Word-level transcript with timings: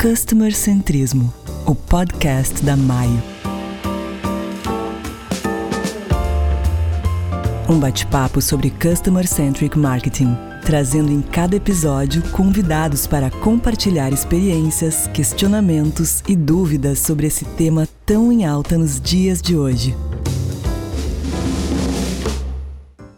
Customer 0.00 0.54
Centrismo, 0.54 1.30
o 1.66 1.74
podcast 1.74 2.64
da 2.64 2.74
Maio. 2.74 3.22
Um 7.68 7.78
bate-papo 7.78 8.40
sobre 8.40 8.70
Customer 8.70 9.28
Centric 9.28 9.78
Marketing, 9.78 10.34
trazendo 10.64 11.12
em 11.12 11.20
cada 11.20 11.54
episódio 11.54 12.22
convidados 12.30 13.06
para 13.06 13.30
compartilhar 13.30 14.10
experiências, 14.10 15.06
questionamentos 15.08 16.22
e 16.26 16.34
dúvidas 16.34 17.00
sobre 17.00 17.26
esse 17.26 17.44
tema 17.44 17.86
tão 18.06 18.32
em 18.32 18.46
alta 18.46 18.78
nos 18.78 18.98
dias 18.98 19.42
de 19.42 19.54
hoje. 19.54 19.94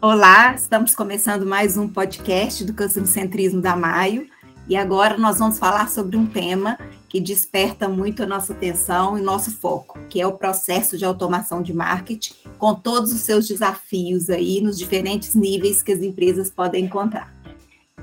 Olá, 0.01 0.53
estamos 0.53 0.93
começando 0.93 1.45
mais 1.45 1.77
um 1.77 1.87
podcast 1.87 2.65
do 2.65 2.73
Customer 2.73 3.07
Centrismo 3.07 3.61
da 3.61 3.73
Maio. 3.73 4.32
E 4.67 4.75
agora 4.77 5.17
nós 5.17 5.39
vamos 5.39 5.59
falar 5.59 5.89
sobre 5.89 6.15
um 6.15 6.25
tema 6.25 6.77
que 7.09 7.19
desperta 7.19 7.89
muito 7.89 8.23
a 8.23 8.25
nossa 8.25 8.53
atenção 8.53 9.17
e 9.17 9.21
nosso 9.21 9.51
foco, 9.51 9.99
que 10.09 10.21
é 10.21 10.25
o 10.25 10.37
processo 10.37 10.97
de 10.97 11.05
automação 11.05 11.61
de 11.61 11.73
marketing, 11.73 12.33
com 12.57 12.73
todos 12.73 13.11
os 13.11 13.21
seus 13.21 13.47
desafios 13.47 14.29
aí 14.29 14.61
nos 14.61 14.77
diferentes 14.77 15.35
níveis 15.35 15.83
que 15.83 15.91
as 15.91 16.01
empresas 16.01 16.49
podem 16.49 16.85
encontrar. 16.85 17.33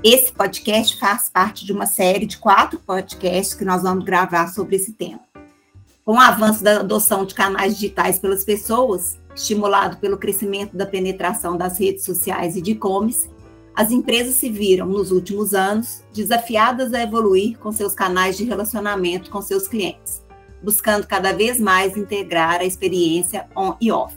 Esse 0.03 0.31
podcast 0.31 0.99
faz 0.99 1.29
parte 1.29 1.65
de 1.65 1.73
uma 1.73 1.85
série 1.85 2.25
de 2.25 2.37
quatro 2.37 2.79
podcasts 2.79 3.53
que 3.53 3.65
nós 3.65 3.81
vamos 3.81 4.05
gravar 4.05 4.47
sobre 4.47 4.75
esse 4.75 4.93
tema. 4.93 5.19
Com 6.05 6.13
o 6.13 6.19
avanço 6.19 6.63
da 6.63 6.79
adoção 6.79 7.25
de 7.25 7.33
canais 7.33 7.75
digitais 7.75 8.17
pelas 8.17 8.43
pessoas, 8.43 9.19
estimulado 9.35 9.97
pelo 9.97 10.17
crescimento 10.17 10.75
da 10.75 10.85
penetração 10.85 11.57
das 11.57 11.79
redes 11.79 12.03
sociais 12.03 12.55
e 12.55 12.61
de 12.61 12.71
e-commerce, 12.71 13.29
as 13.75 13.91
empresas 13.91 14.35
se 14.35 14.49
viram, 14.49 14.85
nos 14.85 15.11
últimos 15.11 15.53
anos, 15.53 16.03
desafiadas 16.13 16.93
a 16.93 17.01
evoluir 17.01 17.57
com 17.57 17.71
seus 17.71 17.93
canais 17.93 18.37
de 18.37 18.43
relacionamento 18.43 19.29
com 19.29 19.41
seus 19.41 19.67
clientes, 19.67 20.21
buscando 20.61 21.07
cada 21.07 21.31
vez 21.31 21.59
mais 21.59 21.95
integrar 21.95 22.59
a 22.59 22.65
experiência 22.65 23.47
on 23.55 23.75
e 23.79 23.91
off. 23.91 24.15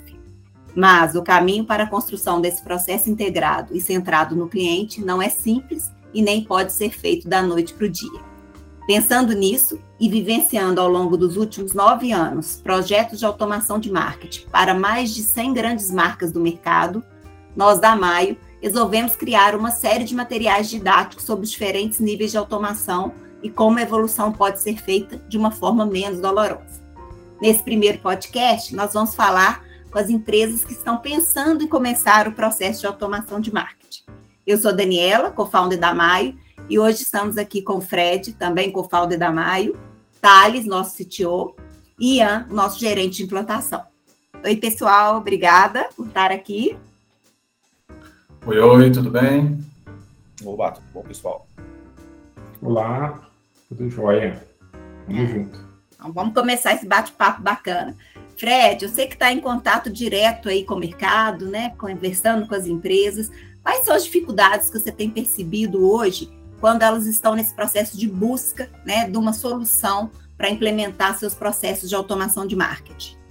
Mas 0.75 1.14
o 1.14 1.23
caminho 1.23 1.64
para 1.64 1.84
a 1.84 1.89
construção 1.89 2.41
desse 2.41 2.62
processo 2.62 3.09
integrado 3.09 3.77
e 3.77 3.81
centrado 3.81 4.34
no 4.34 4.48
cliente 4.48 5.01
não 5.01 5.23
é 5.23 5.29
simples 5.29 5.91
e 6.12 6.20
nem 6.20 6.42
pode 6.42 6.73
ser 6.73 6.91
feito 6.91 7.29
da 7.29 7.41
noite 7.41 7.73
para 7.75 7.86
o 7.86 7.91
dia. 7.91 8.34
Pensando 8.86 9.33
nisso 9.33 9.81
e 9.98 10.09
vivenciando 10.09 10.81
ao 10.81 10.89
longo 10.89 11.17
dos 11.17 11.36
últimos 11.36 11.73
nove 11.73 12.12
anos 12.12 12.61
projetos 12.62 13.19
de 13.19 13.25
automação 13.25 13.79
de 13.79 13.91
marketing 13.91 14.47
para 14.48 14.75
mais 14.75 15.14
de 15.14 15.23
100 15.23 15.55
grandes 15.55 15.91
marcas 15.91 16.33
do 16.33 16.41
mercado, 16.41 17.03
nós 17.57 17.79
da 17.79 17.97
Maio 17.97 18.36
resolvemos 18.65 19.15
criar 19.15 19.55
uma 19.55 19.70
série 19.70 20.05
de 20.05 20.15
materiais 20.15 20.70
didáticos 20.70 21.27
sobre 21.27 21.47
diferentes 21.47 22.01
níveis 22.01 22.31
de 22.31 22.39
automação 22.39 23.12
e 23.43 23.51
como 23.51 23.79
a 23.79 23.83
evolução 23.83 24.33
pode 24.33 24.59
ser 24.59 24.79
feita 24.79 25.19
de 25.29 25.37
uma 25.37 25.51
forma 25.51 25.84
menos 25.84 26.19
dolorosa. 26.19 26.83
Nesse 27.42 27.62
primeiro 27.62 27.98
podcast, 27.98 28.75
nós 28.75 28.95
vamos 28.95 29.15
falar 29.15 29.62
com 29.91 29.98
as 29.98 30.09
empresas 30.09 30.65
que 30.65 30.73
estão 30.73 30.97
pensando 30.97 31.62
em 31.62 31.69
começar 31.69 32.27
o 32.27 32.33
processo 32.33 32.81
de 32.81 32.87
automação 32.87 33.39
de 33.39 33.53
marketing. 33.53 34.05
Eu 34.47 34.57
sou 34.57 34.75
Daniela, 34.75 35.31
co-founder 35.31 35.79
da 35.79 35.92
Maio, 35.92 36.35
e 36.67 36.79
hoje 36.79 37.03
estamos 37.03 37.37
aqui 37.37 37.61
com 37.61 37.75
o 37.75 37.83
Fred, 37.83 38.33
também 38.33 38.73
co-founder 38.73 39.19
da 39.19 39.31
Maio, 39.31 39.79
Thales, 40.23 40.65
nosso 40.65 40.97
CTO, 40.97 41.55
e 42.01 42.17
Ian, 42.17 42.47
nosso 42.51 42.81
gerente 42.81 43.19
de 43.19 43.25
implantação. 43.25 43.83
Oi, 44.42 44.57
pessoal, 44.57 45.19
obrigada 45.19 45.87
por 45.95 46.07
estar 46.07 46.31
aqui. 46.33 46.79
Oi, 48.47 48.59
oi, 48.59 48.91
tudo 48.92 49.11
bem? 49.11 49.59
Olá, 50.45 50.70
tudo 50.73 50.84
bom, 50.92 51.03
pessoal? 51.03 51.48
Olá, 52.61 53.27
tudo 53.70 53.89
jóia? 53.89 54.47
Tamo 55.06 55.19
é. 55.19 55.27
junto. 55.27 55.59
Então, 55.95 56.12
vamos 56.12 56.34
começar 56.34 56.75
esse 56.75 56.86
bate-papo 56.86 57.41
bacana. 57.41 57.97
Fred, 58.36 58.84
eu 58.84 58.91
sei 58.91 59.06
que 59.06 59.14
está 59.14 59.33
em 59.33 59.41
contato 59.41 59.89
direto 59.89 60.51
aí 60.51 60.62
com 60.62 60.74
o 60.74 60.79
mercado, 60.79 61.46
né? 61.46 61.70
Conversando 61.79 62.46
com 62.46 62.55
as 62.55 62.67
empresas. 62.67 63.30
Quais 63.63 63.83
são 63.86 63.95
as 63.95 64.05
dificuldades 64.05 64.69
que 64.69 64.79
você 64.79 64.92
tem 64.92 65.08
percebido 65.08 65.90
hoje 65.90 66.30
quando 66.61 66.83
elas 66.83 67.07
estão 67.07 67.35
nesse 67.35 67.55
processo 67.55 67.96
de 67.96 68.07
busca 68.07 68.70
né, 68.85 69.08
de 69.08 69.17
uma 69.17 69.33
solução 69.33 70.11
para 70.36 70.51
implementar 70.51 71.19
seus 71.19 71.35
processos 71.35 71.89
de 71.89 71.95
automação 71.95 72.46
de 72.46 72.55
marketing? 72.55 73.23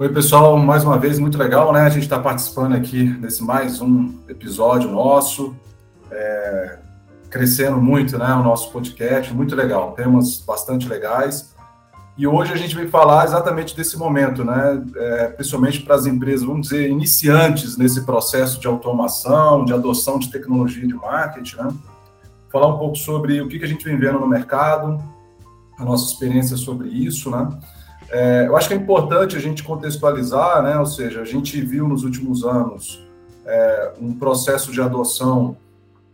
Oi, 0.00 0.08
pessoal, 0.08 0.56
mais 0.56 0.82
uma 0.82 0.98
vez, 0.98 1.18
muito 1.18 1.36
legal, 1.36 1.74
né? 1.74 1.82
A 1.82 1.90
gente 1.90 2.04
está 2.04 2.18
participando 2.18 2.72
aqui 2.72 3.04
desse 3.04 3.44
mais 3.44 3.82
um 3.82 4.14
episódio 4.30 4.90
nosso, 4.90 5.54
é, 6.10 6.78
crescendo 7.28 7.76
muito, 7.76 8.16
né? 8.16 8.32
O 8.32 8.42
nosso 8.42 8.72
podcast, 8.72 9.30
muito 9.34 9.54
legal, 9.54 9.92
temas 9.92 10.38
bastante 10.38 10.88
legais. 10.88 11.54
E 12.16 12.26
hoje 12.26 12.50
a 12.50 12.56
gente 12.56 12.74
vem 12.74 12.88
falar 12.88 13.26
exatamente 13.26 13.76
desse 13.76 13.98
momento, 13.98 14.42
né? 14.42 14.82
É, 14.96 15.26
principalmente 15.26 15.82
para 15.82 15.96
as 15.96 16.06
empresas, 16.06 16.46
vamos 16.46 16.68
dizer, 16.68 16.88
iniciantes 16.88 17.76
nesse 17.76 18.00
processo 18.06 18.58
de 18.58 18.66
automação, 18.66 19.66
de 19.66 19.74
adoção 19.74 20.18
de 20.18 20.30
tecnologia 20.30 20.86
de 20.86 20.94
marketing, 20.94 21.56
né? 21.56 21.68
Falar 22.50 22.68
um 22.68 22.78
pouco 22.78 22.96
sobre 22.96 23.42
o 23.42 23.48
que, 23.48 23.58
que 23.58 23.66
a 23.66 23.68
gente 23.68 23.84
vem 23.84 23.98
vendo 23.98 24.18
no 24.18 24.26
mercado, 24.26 24.98
a 25.78 25.84
nossa 25.84 26.10
experiência 26.10 26.56
sobre 26.56 26.88
isso, 26.88 27.30
né? 27.30 27.46
É, 28.10 28.46
eu 28.46 28.56
acho 28.56 28.66
que 28.66 28.74
é 28.74 28.76
importante 28.76 29.36
a 29.36 29.40
gente 29.40 29.62
contextualizar, 29.62 30.62
né? 30.62 30.76
ou 30.78 30.86
seja, 30.86 31.20
a 31.20 31.24
gente 31.24 31.60
viu 31.60 31.86
nos 31.86 32.02
últimos 32.02 32.44
anos 32.44 33.06
é, 33.46 33.92
um 34.00 34.12
processo 34.12 34.72
de 34.72 34.80
adoção, 34.80 35.56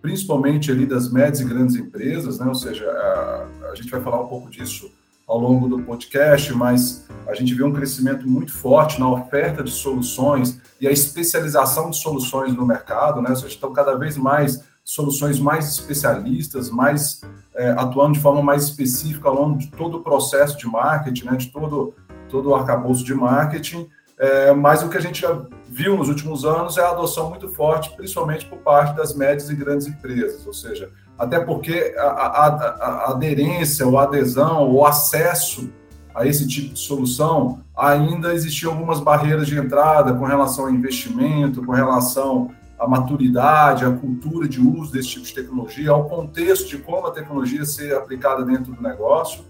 principalmente 0.03 0.71
ali 0.71 0.85
das 0.85 1.11
médias 1.11 1.41
e 1.41 1.45
grandes 1.45 1.75
empresas, 1.75 2.39
né? 2.39 2.47
ou 2.47 2.55
seja, 2.55 2.85
a, 2.85 3.71
a 3.73 3.75
gente 3.75 3.91
vai 3.91 4.01
falar 4.01 4.21
um 4.21 4.29
pouco 4.29 4.51
disso 4.51 4.91
ao 5.27 5.41
longo 5.41 5.69
do 5.69 5.83
podcast, 5.83 6.53
mas 6.55 7.07
a 7.27 7.35
gente 7.35 7.53
vê 7.55 7.65
um 7.65 7.73
crescimento 7.73 8.29
muito 8.29 8.53
forte 8.53 9.01
na 9.01 9.11
oferta 9.11 9.63
de 9.63 9.71
soluções 9.71 10.61
e 10.81 10.87
a 10.87 10.93
especialização 10.93 11.91
de 11.91 11.97
soluções 11.97 12.55
no 12.55 12.65
mercado, 12.65 13.21
né? 13.21 13.31
Ou 13.31 13.37
seja, 13.37 13.49
estão 13.49 13.73
cada 13.73 13.97
vez 13.97 14.17
mais 14.17 14.63
soluções 14.87 15.41
mais 15.41 15.69
especialistas, 15.69 16.71
mais 16.71 17.21
é, 17.57 17.71
atuando 17.71 18.13
de 18.13 18.21
forma 18.21 18.41
mais 18.41 18.63
específica 18.63 19.29
ao 19.29 19.35
longo 19.35 19.59
de 19.59 19.67
todo 19.67 19.97
o 19.97 20.01
processo 20.01 20.57
de 20.57 20.65
marketing, 20.65 21.25
né, 21.25 21.37
de 21.37 21.49
todo, 21.49 21.93
todo 22.29 22.51
o 22.51 22.55
arcabouço 22.55 23.05
de 23.05 23.13
marketing. 23.13 23.89
É, 24.17 24.55
mas 24.55 24.83
o 24.85 24.89
que 24.89 24.97
a 24.97 25.01
gente 25.01 25.21
já 25.21 25.43
viu 25.69 25.97
nos 25.97 26.09
últimos 26.09 26.45
anos 26.45 26.79
é 26.79 26.83
a 26.83 26.91
adoção 26.91 27.29
muito 27.29 27.49
forte, 27.49 27.95
principalmente 27.97 28.47
por 28.47 28.59
parte 28.59 28.97
das 28.97 29.13
médias 29.15 29.51
e 29.51 29.57
grandes 29.57 29.89
empresas, 29.89 30.47
ou 30.47 30.55
seja, 30.55 30.91
até 31.19 31.41
porque 31.41 31.95
a, 31.99 32.03
a, 32.03 32.47
a 32.47 33.11
aderência, 33.11 33.87
ou 33.87 33.99
adesão, 33.99 34.71
ou 34.71 34.87
acesso 34.87 35.69
a 36.15 36.25
esse 36.25 36.47
tipo 36.47 36.73
de 36.73 36.81
solução, 36.81 37.61
ainda 37.77 38.33
existiam 38.33 38.73
algumas 38.73 39.01
barreiras 39.01 39.49
de 39.49 39.59
entrada 39.59 40.15
com 40.15 40.25
relação 40.25 40.65
ao 40.65 40.71
investimento, 40.71 41.63
com 41.63 41.73
relação 41.73 42.51
a 42.79 42.87
maturidade, 42.87 43.85
a 43.85 43.91
cultura 43.91 44.49
de 44.49 44.61
uso 44.61 44.93
desse 44.93 45.09
tipo 45.09 45.25
de 45.25 45.35
tecnologia, 45.35 45.91
ao 45.91 46.09
contexto 46.09 46.69
de 46.69 46.79
como 46.79 47.07
a 47.07 47.11
tecnologia 47.11 47.65
ser 47.65 47.95
aplicada 47.95 48.45
dentro 48.45 48.75
do 48.75 48.83
negócio. 48.83 49.45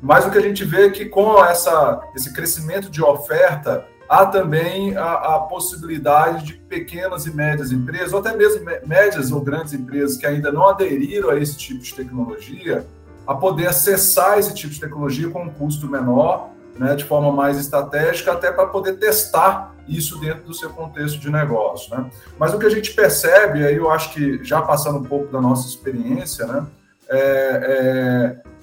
Mas 0.00 0.26
o 0.26 0.30
que 0.30 0.38
a 0.38 0.42
gente 0.42 0.64
vê 0.64 0.86
é 0.86 0.90
que 0.90 1.04
com 1.04 1.44
essa, 1.44 2.00
esse 2.14 2.32
crescimento 2.32 2.88
de 2.88 3.02
oferta, 3.02 3.84
há 4.08 4.24
também 4.24 4.96
a, 4.96 5.12
a, 5.12 5.38
possibilidade 5.40 6.46
de 6.46 6.54
pequenas 6.54 7.26
e 7.26 7.34
médias 7.34 7.70
empresas, 7.70 8.12
ou 8.12 8.20
até 8.20 8.34
mesmo 8.34 8.64
médias 8.86 9.30
ou 9.30 9.42
grandes 9.42 9.74
empresas 9.74 10.16
que 10.16 10.26
ainda 10.26 10.50
não 10.50 10.66
aderiram 10.66 11.30
a 11.30 11.36
esse 11.36 11.56
tipo 11.56 11.80
de 11.80 11.94
tecnologia, 11.94 12.86
a 13.26 13.34
poder 13.34 13.66
acessar 13.66 14.38
esse 14.38 14.54
tipo 14.54 14.72
de 14.72 14.80
tecnologia 14.80 15.28
com 15.28 15.44
um 15.44 15.50
custo 15.50 15.86
menor, 15.86 16.50
né, 16.80 16.94
de 16.94 17.04
forma 17.04 17.30
mais 17.30 17.58
estratégica, 17.58 18.32
até 18.32 18.50
para 18.50 18.66
poder 18.66 18.94
testar 18.94 19.76
isso 19.86 20.18
dentro 20.18 20.44
do 20.44 20.54
seu 20.54 20.70
contexto 20.70 21.20
de 21.20 21.30
negócio. 21.30 21.94
Né? 21.94 22.10
Mas 22.38 22.54
o 22.54 22.58
que 22.58 22.64
a 22.64 22.70
gente 22.70 22.94
percebe, 22.94 23.66
aí 23.66 23.76
eu 23.76 23.90
acho 23.90 24.14
que 24.14 24.42
já 24.42 24.62
passando 24.62 24.98
um 24.98 25.04
pouco 25.04 25.30
da 25.30 25.42
nossa 25.42 25.68
experiência, 25.68 26.46
né, 26.46 26.66
é, 27.06 27.18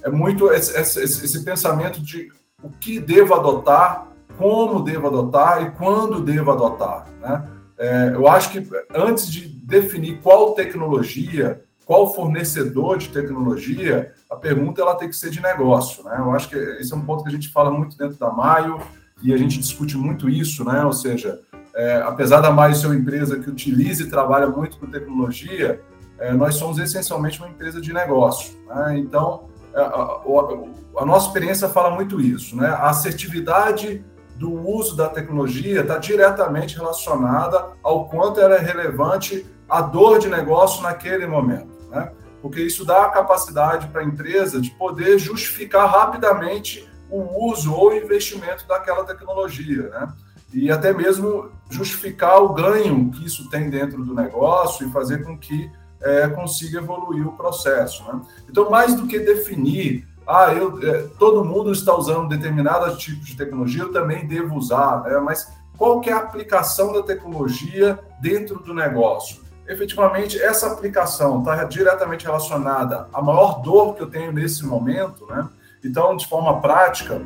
é, 0.03 0.07
é 0.07 0.09
muito 0.09 0.51
esse, 0.51 0.75
esse, 0.79 0.99
esse, 1.03 1.45
pensamento 1.45 2.01
de 2.01 2.31
o 2.63 2.71
que 2.71 2.99
devo 2.99 3.35
adotar, 3.35 4.07
como 4.35 4.81
devo 4.81 5.07
adotar 5.07 5.61
e 5.61 5.71
quando 5.71 6.19
devo 6.19 6.51
adotar. 6.51 7.05
Né? 7.21 7.47
É, 7.77 8.11
eu 8.15 8.27
acho 8.27 8.49
que 8.49 8.67
antes 8.95 9.29
de 9.29 9.47
definir 9.47 10.21
qual 10.23 10.55
tecnologia, 10.55 11.61
qual 11.87 12.13
fornecedor 12.13 12.97
de 12.97 13.07
tecnologia, 13.07 14.11
a 14.29 14.35
pergunta 14.35 14.81
ela 14.81 14.93
tem 14.93 15.07
que 15.07 15.15
ser 15.15 15.29
de 15.31 15.41
negócio. 15.41 16.03
Né? 16.03 16.17
Eu 16.19 16.31
acho 16.33 16.49
que 16.49 16.55
esse 16.55 16.93
é 16.93 16.95
um 16.95 17.01
ponto 17.01 17.23
que 17.23 17.29
a 17.29 17.31
gente 17.31 17.49
fala 17.49 17.71
muito 17.71 17.97
dentro 17.97 18.19
da 18.19 18.29
Maio, 18.29 18.79
e 19.23 19.33
a 19.33 19.37
gente 19.37 19.57
discute 19.57 19.97
muito 19.97 20.29
isso, 20.29 20.63
né? 20.63 20.83
Ou 20.85 20.93
seja, 20.93 21.39
é, 21.75 22.01
apesar 22.05 22.41
da 22.41 22.51
Mais 22.51 22.77
ser 22.77 22.87
uma 22.87 22.95
empresa 22.95 23.39
que 23.39 23.49
utiliza 23.49 24.03
e 24.03 24.09
trabalha 24.09 24.47
muito 24.47 24.77
com 24.77 24.85
tecnologia, 24.87 25.81
é, 26.19 26.33
nós 26.33 26.55
somos 26.55 26.77
essencialmente 26.77 27.39
uma 27.39 27.49
empresa 27.49 27.79
de 27.81 27.93
negócio. 27.93 28.55
Né? 28.67 28.99
Então, 28.99 29.45
a, 29.73 29.81
a, 29.81 31.01
a, 31.01 31.05
nossa 31.05 31.27
experiência 31.27 31.67
fala 31.69 31.91
muito 31.91 32.19
isso, 32.19 32.55
né? 32.55 32.67
A 32.67 32.89
assertividade 32.89 34.03
do 34.35 34.51
uso 34.51 34.95
da 34.95 35.09
tecnologia 35.09 35.81
está 35.81 35.97
diretamente 35.97 36.75
relacionada 36.75 37.69
ao 37.81 38.07
quanto 38.07 38.39
ela 38.39 38.55
é 38.55 38.59
relevante 38.59 39.45
à 39.67 39.81
dor 39.81 40.19
de 40.19 40.29
negócio 40.29 40.83
naquele 40.83 41.25
momento. 41.25 41.76
Né? 41.99 42.11
porque 42.41 42.61
isso 42.61 42.85
dá 42.85 43.05
a 43.05 43.09
capacidade 43.09 43.87
para 43.87 44.01
a 44.01 44.05
empresa 44.05 44.61
de 44.61 44.71
poder 44.71 45.17
justificar 45.19 45.89
rapidamente 45.89 46.87
o 47.09 47.49
uso 47.51 47.73
ou 47.73 47.95
investimento 47.95 48.67
daquela 48.67 49.03
tecnologia, 49.03 49.89
né? 49.89 50.13
E 50.53 50.71
até 50.71 50.93
mesmo 50.93 51.51
justificar 51.69 52.41
o 52.41 52.53
ganho 52.53 53.11
que 53.11 53.25
isso 53.25 53.49
tem 53.49 53.69
dentro 53.69 54.03
do 54.03 54.13
negócio 54.13 54.87
e 54.87 54.91
fazer 54.91 55.23
com 55.23 55.37
que 55.37 55.69
é, 56.01 56.29
consiga 56.29 56.79
evoluir 56.79 57.27
o 57.27 57.33
processo. 57.33 58.03
Né? 58.05 58.21
Então, 58.49 58.69
mais 58.69 58.95
do 58.95 59.07
que 59.07 59.19
definir, 59.19 60.07
ah, 60.25 60.53
eu, 60.53 60.79
é, 60.81 61.07
todo 61.19 61.43
mundo 61.43 61.73
está 61.73 61.93
usando 61.93 62.29
determinado 62.29 62.95
tipo 62.95 63.25
de 63.25 63.35
tecnologia, 63.35 63.83
eu 63.83 63.91
também 63.91 64.25
devo 64.25 64.55
usar, 64.55 65.03
né? 65.03 65.19
mas 65.19 65.51
qual 65.77 65.99
que 65.99 66.09
é 66.09 66.13
a 66.13 66.17
aplicação 66.17 66.93
da 66.93 67.03
tecnologia 67.03 67.99
dentro 68.21 68.59
do 68.59 68.73
negócio? 68.73 69.46
Efetivamente, 69.67 70.41
essa 70.41 70.67
aplicação 70.67 71.39
está 71.39 71.63
diretamente 71.65 72.25
relacionada 72.25 73.07
à 73.11 73.21
maior 73.21 73.61
dor 73.61 73.95
que 73.95 74.01
eu 74.01 74.09
tenho 74.09 74.31
nesse 74.31 74.65
momento, 74.65 75.25
né? 75.27 75.47
Então, 75.83 76.15
de 76.15 76.25
forma 76.25 76.61
prática, 76.61 77.21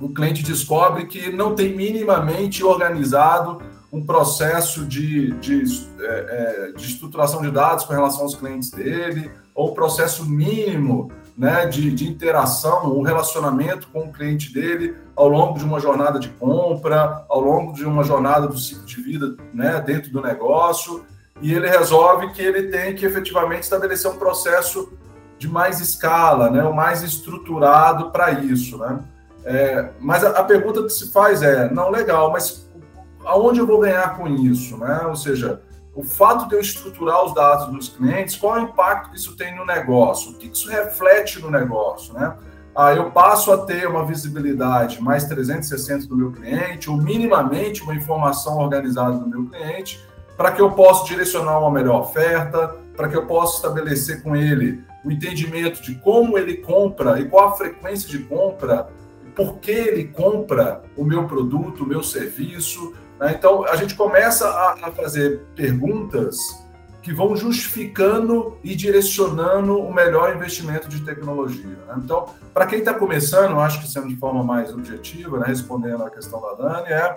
o 0.00 0.08
cliente 0.08 0.42
descobre 0.42 1.06
que 1.06 1.32
não 1.32 1.54
tem 1.54 1.74
minimamente 1.74 2.62
organizado 2.62 3.60
um 3.92 4.04
processo 4.04 4.84
de, 4.84 5.32
de, 5.38 5.62
é, 5.98 6.68
é, 6.68 6.72
de 6.76 6.86
estruturação 6.86 7.40
de 7.40 7.50
dados 7.50 7.84
com 7.84 7.92
relação 7.92 8.22
aos 8.22 8.34
clientes 8.34 8.70
dele, 8.70 9.30
ou 9.54 9.72
processo 9.72 10.24
mínimo 10.24 11.10
né, 11.36 11.66
de, 11.66 11.90
de 11.90 12.08
interação, 12.08 12.86
o 12.86 13.00
um 13.00 13.02
relacionamento 13.02 13.88
com 13.88 14.00
o 14.00 14.12
cliente 14.12 14.52
dele 14.52 14.96
ao 15.14 15.28
longo 15.28 15.58
de 15.58 15.64
uma 15.64 15.80
jornada 15.80 16.18
de 16.18 16.28
compra, 16.30 17.24
ao 17.28 17.40
longo 17.40 17.72
de 17.72 17.84
uma 17.84 18.04
jornada 18.04 18.46
do 18.46 18.58
ciclo 18.58 18.84
de 18.84 19.00
vida 19.00 19.36
né, 19.52 19.80
dentro 19.80 20.10
do 20.10 20.20
negócio, 20.20 21.04
e 21.40 21.52
ele 21.52 21.68
resolve 21.68 22.32
que 22.32 22.42
ele 22.42 22.64
tem 22.64 22.94
que 22.94 23.04
efetivamente 23.04 23.62
estabelecer 23.62 24.10
um 24.10 24.16
processo 24.16 24.92
de 25.38 25.48
mais 25.48 25.80
escala, 25.80 26.50
né, 26.50 26.62
o 26.64 26.74
mais 26.74 27.02
estruturado 27.02 28.10
para 28.10 28.30
isso. 28.32 28.78
Né? 28.78 29.00
É, 29.44 29.90
mas 30.00 30.24
a, 30.24 30.30
a, 30.30 30.44
pergunta 30.44 30.82
que 30.82 30.90
se 30.90 31.12
faz 31.12 31.42
é, 31.42 31.70
não, 31.70 31.90
legal, 31.90 32.32
mas 32.32 32.68
aonde 33.24 33.60
eu 33.60 33.66
vou 33.66 33.80
ganhar 33.80 34.16
com 34.16 34.26
isso? 34.26 34.78
Né? 34.78 35.02
Ou 35.06 35.14
seja, 35.14 35.60
o 35.94 36.02
fato 36.02 36.48
de 36.48 36.54
eu 36.54 36.60
estruturar 36.60 37.24
os 37.24 37.34
dados 37.34 37.66
dos 37.68 37.88
clientes, 37.88 38.36
qual 38.36 38.56
é 38.56 38.60
o 38.60 38.64
impacto 38.64 39.10
que 39.10 39.16
isso 39.16 39.36
tem 39.36 39.54
no 39.54 39.64
negócio? 39.64 40.32
O 40.32 40.34
que 40.34 40.46
isso 40.46 40.68
reflete 40.68 41.40
no 41.40 41.50
negócio? 41.50 42.14
Né? 42.14 42.34
Ah, 42.74 42.94
eu 42.94 43.10
passo 43.10 43.50
a 43.52 43.58
ter 43.58 43.88
uma 43.88 44.04
visibilidade 44.04 45.02
mais 45.02 45.24
360 45.24 46.06
do 46.06 46.16
meu 46.16 46.32
cliente, 46.32 46.90
ou 46.90 46.96
minimamente 46.96 47.82
uma 47.82 47.94
informação 47.94 48.58
organizada 48.58 49.16
do 49.16 49.26
meu 49.26 49.46
cliente, 49.46 49.98
para 50.36 50.52
que 50.52 50.60
eu 50.60 50.70
possa 50.72 51.04
direcionar 51.06 51.58
uma 51.58 51.70
melhor 51.70 52.00
oferta, 52.00 52.76
para 52.96 53.08
que 53.08 53.16
eu 53.16 53.26
possa 53.26 53.56
estabelecer 53.56 54.22
com 54.22 54.36
ele 54.36 54.84
o 55.04 55.10
entendimento 55.10 55.80
de 55.80 55.94
como 55.96 56.36
ele 56.36 56.56
compra 56.56 57.20
e 57.20 57.28
qual 57.28 57.48
a 57.48 57.52
frequência 57.52 58.08
de 58.08 58.18
compra, 58.24 58.88
por 59.34 59.58
que 59.58 59.70
ele 59.70 60.04
compra 60.04 60.82
o 60.96 61.04
meu 61.04 61.26
produto, 61.26 61.84
o 61.84 61.86
meu 61.86 62.02
serviço. 62.02 62.94
Né? 63.20 63.34
Então, 63.38 63.64
a 63.64 63.76
gente 63.76 63.94
começa 63.94 64.48
a, 64.48 64.88
a 64.88 64.90
fazer 64.90 65.42
perguntas 65.54 66.36
que 67.06 67.12
vão 67.12 67.36
justificando 67.36 68.58
e 68.64 68.74
direcionando 68.74 69.78
o 69.78 69.94
melhor 69.94 70.34
investimento 70.34 70.88
de 70.88 71.02
tecnologia. 71.02 71.78
Né? 71.86 71.94
Então, 71.98 72.26
para 72.52 72.66
quem 72.66 72.80
está 72.80 72.92
começando, 72.92 73.60
acho 73.60 73.80
que 73.80 73.88
sendo 73.88 74.08
de 74.08 74.16
forma 74.16 74.42
mais 74.42 74.74
objetiva, 74.74 75.38
né, 75.38 75.44
respondendo 75.46 76.02
à 76.02 76.10
questão 76.10 76.40
da 76.40 76.54
Dani, 76.54 76.88
é, 76.88 77.16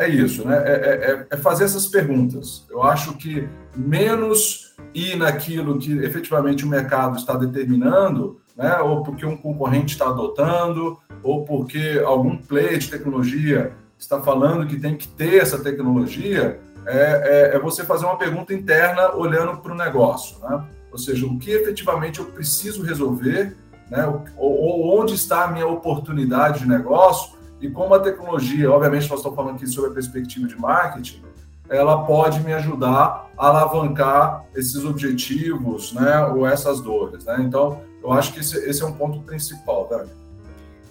é 0.00 0.08
isso, 0.08 0.48
né? 0.48 0.56
É, 0.64 0.72
é, 0.72 1.10
é, 1.10 1.26
é 1.30 1.36
fazer 1.36 1.64
essas 1.64 1.86
perguntas. 1.86 2.64
Eu 2.70 2.82
acho 2.82 3.14
que 3.18 3.46
menos 3.76 4.74
ir 4.94 5.14
naquilo 5.16 5.78
que 5.78 5.92
efetivamente 5.98 6.64
o 6.64 6.68
mercado 6.68 7.18
está 7.18 7.34
determinando, 7.34 8.40
né, 8.56 8.78
ou 8.78 9.02
porque 9.02 9.26
um 9.26 9.36
concorrente 9.36 9.92
está 9.92 10.06
adotando, 10.06 10.98
ou 11.22 11.44
porque 11.44 12.02
algum 12.04 12.38
player 12.38 12.78
de 12.78 12.90
tecnologia 12.90 13.72
está 13.98 14.20
falando 14.22 14.66
que 14.66 14.80
tem 14.80 14.96
que 14.96 15.06
ter 15.06 15.42
essa 15.42 15.62
tecnologia, 15.62 16.58
é, 16.86 17.50
é, 17.52 17.56
é 17.56 17.58
você 17.58 17.84
fazer 17.84 18.06
uma 18.06 18.16
pergunta 18.16 18.54
interna 18.54 19.14
olhando 19.14 19.58
para 19.58 19.72
o 19.72 19.76
negócio. 19.76 20.38
Né? 20.40 20.64
Ou 20.90 20.98
seja, 20.98 21.26
o 21.26 21.38
que 21.38 21.50
efetivamente 21.50 22.20
eu 22.20 22.24
preciso 22.24 22.82
resolver, 22.82 23.54
né, 23.90 24.06
ou, 24.38 24.50
ou 24.50 24.98
onde 24.98 25.14
está 25.14 25.44
a 25.44 25.48
minha 25.52 25.66
oportunidade 25.66 26.60
de 26.60 26.68
negócio, 26.68 27.38
e 27.60 27.70
como 27.70 27.94
a 27.94 28.00
tecnologia, 28.00 28.70
obviamente 28.70 29.08
nós 29.08 29.18
estamos 29.18 29.36
falando 29.36 29.56
aqui 29.56 29.66
sobre 29.66 29.90
a 29.90 29.92
perspectiva 29.94 30.48
de 30.48 30.58
marketing, 30.58 31.22
ela 31.68 32.04
pode 32.04 32.40
me 32.40 32.52
ajudar 32.52 33.30
a 33.38 33.46
alavancar 33.46 34.44
esses 34.56 34.84
objetivos, 34.84 35.92
né, 35.92 36.24
ou 36.26 36.46
essas 36.46 36.80
dores, 36.80 37.24
né? 37.24 37.36
Então, 37.40 37.80
eu 38.02 38.12
acho 38.12 38.32
que 38.32 38.40
esse, 38.40 38.56
esse 38.68 38.82
é 38.82 38.86
um 38.86 38.92
ponto 38.92 39.20
principal, 39.20 39.86
Dani. 39.88 40.10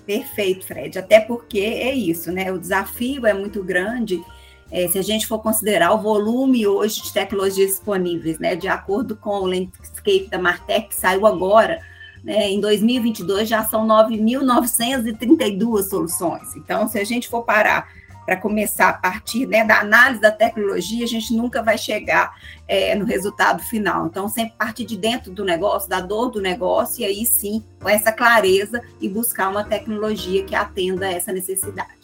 Perfeito, 0.06 0.66
Fred. 0.66 0.98
Até 0.98 1.20
porque 1.20 1.60
é 1.60 1.94
isso, 1.94 2.32
né? 2.32 2.52
O 2.52 2.58
desafio 2.58 3.28
é 3.28 3.34
muito 3.34 3.64
grande. 3.64 4.24
É, 4.72 4.88
se 4.88 4.98
a 4.98 5.02
gente 5.02 5.28
for 5.28 5.40
considerar 5.40 5.94
o 5.94 6.02
volume 6.02 6.66
hoje 6.66 7.04
de 7.04 7.14
tecnologias 7.14 7.72
disponíveis, 7.72 8.40
né? 8.40 8.56
De 8.56 8.68
acordo 8.68 9.16
com 9.16 9.42
o 9.42 9.46
landscape 9.46 10.28
da 10.30 10.40
Martech, 10.40 10.88
que 10.88 10.96
saiu 10.96 11.28
agora, 11.28 11.80
né, 12.24 12.50
em 12.50 12.60
2022 12.60 13.48
já 13.48 13.64
são 13.64 13.88
9.932 13.88 15.84
soluções. 15.84 16.56
Então, 16.56 16.88
se 16.88 17.00
a 17.00 17.04
gente 17.04 17.28
for 17.28 17.44
parar 17.44 17.88
para 18.26 18.38
começar 18.38 18.90
a 18.90 18.94
partir 18.94 19.48
né, 19.48 19.66
da 19.66 19.80
análise 19.80 20.22
da 20.22 20.32
tecnologia, 20.32 21.04
a 21.04 21.08
gente 21.08 21.34
nunca 21.34 21.64
vai 21.64 21.80
chegar 21.80 22.32
é, 22.68 22.94
no 22.94 23.04
resultado 23.04 23.64
final. 23.64 24.06
Então, 24.06 24.30
sempre 24.30 24.54
partir 24.56 24.86
de 24.86 24.96
dentro 24.96 25.32
do 25.32 25.44
negócio, 25.44 25.90
da 25.90 26.00
dor 26.00 26.30
do 26.30 26.40
negócio, 26.40 27.02
e 27.02 27.06
aí 27.06 27.26
sim, 27.26 27.64
com 27.82 27.90
essa 27.90 28.12
clareza 28.12 28.84
e 29.02 29.10
buscar 29.10 29.50
uma 29.50 29.64
tecnologia 29.64 30.44
que 30.44 30.54
atenda 30.54 31.12
essa 31.12 31.34
necessidade. 31.34 31.99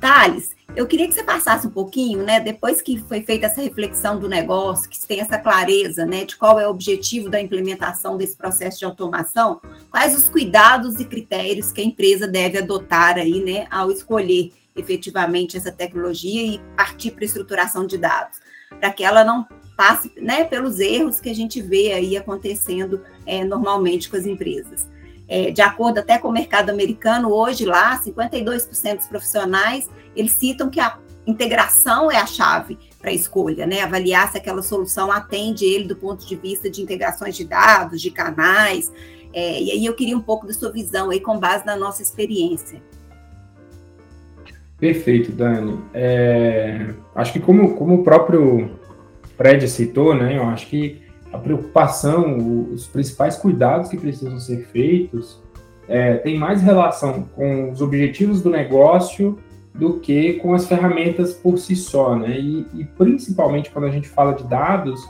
Thales, 0.00 0.54
eu 0.76 0.86
queria 0.86 1.06
que 1.06 1.14
você 1.14 1.22
passasse 1.22 1.66
um 1.66 1.70
pouquinho, 1.70 2.24
né, 2.24 2.40
depois 2.40 2.82
que 2.82 2.98
foi 2.98 3.22
feita 3.22 3.46
essa 3.46 3.60
reflexão 3.60 4.18
do 4.18 4.28
negócio, 4.28 4.90
que 4.90 4.98
tem 5.06 5.20
essa 5.20 5.38
clareza, 5.38 6.04
né, 6.04 6.24
de 6.24 6.36
qual 6.36 6.58
é 6.58 6.66
o 6.66 6.70
objetivo 6.70 7.30
da 7.30 7.40
implementação 7.40 8.16
desse 8.16 8.36
processo 8.36 8.80
de 8.80 8.84
automação, 8.84 9.60
quais 9.90 10.16
os 10.16 10.28
cuidados 10.28 10.98
e 10.98 11.04
critérios 11.04 11.70
que 11.70 11.80
a 11.80 11.84
empresa 11.84 12.26
deve 12.26 12.58
adotar 12.58 13.16
aí, 13.16 13.42
né, 13.44 13.66
ao 13.70 13.90
escolher 13.90 14.52
efetivamente 14.74 15.56
essa 15.56 15.70
tecnologia 15.70 16.42
e 16.42 16.60
partir 16.76 17.12
para 17.12 17.22
a 17.22 17.26
estruturação 17.26 17.86
de 17.86 17.96
dados, 17.96 18.40
para 18.80 18.92
que 18.92 19.04
ela 19.04 19.22
não 19.22 19.46
passe 19.76 20.12
né, 20.16 20.44
pelos 20.44 20.80
erros 20.80 21.20
que 21.20 21.30
a 21.30 21.34
gente 21.34 21.60
vê 21.60 21.92
aí 21.92 22.16
acontecendo 22.16 23.00
é, 23.26 23.44
normalmente 23.44 24.10
com 24.10 24.16
as 24.16 24.26
empresas. 24.26 24.88
É, 25.26 25.50
de 25.50 25.62
acordo 25.62 25.98
até 25.98 26.18
com 26.18 26.28
o 26.28 26.32
mercado 26.32 26.70
americano, 26.70 27.32
hoje 27.32 27.64
lá, 27.64 28.00
52% 28.02 28.96
dos 28.96 29.06
profissionais, 29.06 29.88
eles 30.14 30.32
citam 30.32 30.68
que 30.68 30.80
a 30.80 30.98
integração 31.26 32.10
é 32.10 32.16
a 32.16 32.26
chave 32.26 32.78
para 33.00 33.10
a 33.10 33.14
escolha, 33.14 33.66
né? 33.66 33.80
Avaliar 33.80 34.30
se 34.30 34.36
aquela 34.36 34.62
solução 34.62 35.10
atende 35.10 35.64
ele 35.64 35.84
do 35.84 35.96
ponto 35.96 36.26
de 36.26 36.36
vista 36.36 36.70
de 36.70 36.82
integrações 36.82 37.36
de 37.36 37.44
dados, 37.44 38.00
de 38.00 38.10
canais. 38.10 38.92
É, 39.32 39.60
e 39.60 39.70
aí 39.70 39.84
eu 39.84 39.94
queria 39.94 40.16
um 40.16 40.20
pouco 40.20 40.46
da 40.46 40.52
sua 40.52 40.70
visão 40.70 41.10
aí 41.10 41.20
com 41.20 41.38
base 41.38 41.64
na 41.64 41.76
nossa 41.76 42.02
experiência. 42.02 42.82
Perfeito, 44.78 45.32
Dani. 45.32 45.80
É, 45.94 46.94
acho 47.14 47.32
que 47.32 47.40
como, 47.40 47.74
como 47.74 47.94
o 47.94 48.04
próprio 48.04 48.70
Fred 49.36 49.66
citou, 49.68 50.14
né, 50.14 50.36
eu 50.36 50.44
acho 50.44 50.66
que 50.66 51.03
a 51.34 51.38
preocupação, 51.38 52.68
os 52.72 52.86
principais 52.86 53.36
cuidados 53.36 53.88
que 53.88 53.96
precisam 53.96 54.38
ser 54.38 54.68
feitos 54.68 55.42
é, 55.88 56.14
tem 56.14 56.38
mais 56.38 56.62
relação 56.62 57.28
com 57.34 57.72
os 57.72 57.82
objetivos 57.82 58.40
do 58.40 58.48
negócio 58.48 59.36
do 59.74 59.98
que 59.98 60.34
com 60.34 60.54
as 60.54 60.68
ferramentas 60.68 61.34
por 61.34 61.58
si 61.58 61.74
só, 61.74 62.14
né? 62.14 62.38
E, 62.38 62.64
e 62.74 62.84
principalmente 62.84 63.70
quando 63.70 63.86
a 63.86 63.90
gente 63.90 64.08
fala 64.08 64.32
de 64.32 64.44
dados, 64.44 65.04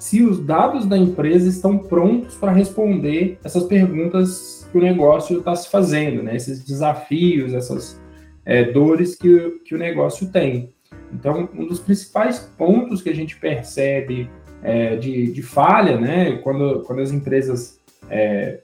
se 0.00 0.24
os 0.24 0.44
dados 0.44 0.84
da 0.84 0.98
empresa 0.98 1.48
estão 1.48 1.78
prontos 1.78 2.34
para 2.34 2.50
responder 2.50 3.38
essas 3.44 3.62
perguntas 3.62 4.68
que 4.72 4.78
o 4.78 4.80
negócio 4.80 5.38
está 5.38 5.54
se 5.54 5.70
fazendo, 5.70 6.24
né? 6.24 6.34
Esses 6.34 6.64
desafios, 6.64 7.54
essas 7.54 8.00
é, 8.44 8.64
dores 8.64 9.14
que, 9.14 9.60
que 9.64 9.76
o 9.76 9.78
negócio 9.78 10.26
tem. 10.26 10.74
Então, 11.12 11.48
um 11.54 11.66
dos 11.66 11.78
principais 11.78 12.40
pontos 12.58 13.00
que 13.00 13.08
a 13.08 13.14
gente 13.14 13.36
percebe 13.36 14.28
é, 14.62 14.96
de, 14.96 15.32
de, 15.32 15.42
falha, 15.42 15.98
né, 15.98 16.36
quando, 16.38 16.82
quando 16.82 17.00
as 17.00 17.12
empresas 17.12 17.78
é, 18.10 18.60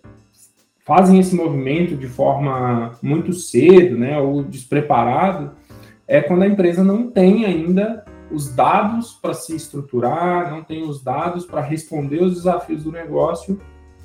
fazem 0.85 1.19
esse 1.19 1.35
movimento 1.35 1.97
de 1.97 2.07
forma 2.07 2.93
muito 3.03 3.33
cedo, 3.33 3.97
né, 3.97 4.19
ou 4.19 4.43
despreparado, 4.43 5.53
é 6.07 6.21
quando 6.21 6.43
a 6.43 6.47
empresa 6.47 6.85
não 6.85 7.11
tem 7.11 7.45
ainda 7.45 8.05
os 8.31 8.55
dados 8.55 9.13
para 9.13 9.33
se 9.33 9.55
estruturar, 9.55 10.51
não 10.51 10.63
tem 10.63 10.83
os 10.83 11.03
dados 11.03 11.47
para 11.47 11.61
responder 11.61 12.23
os 12.23 12.35
desafios 12.35 12.85
do 12.85 12.93
negócio 12.93 13.61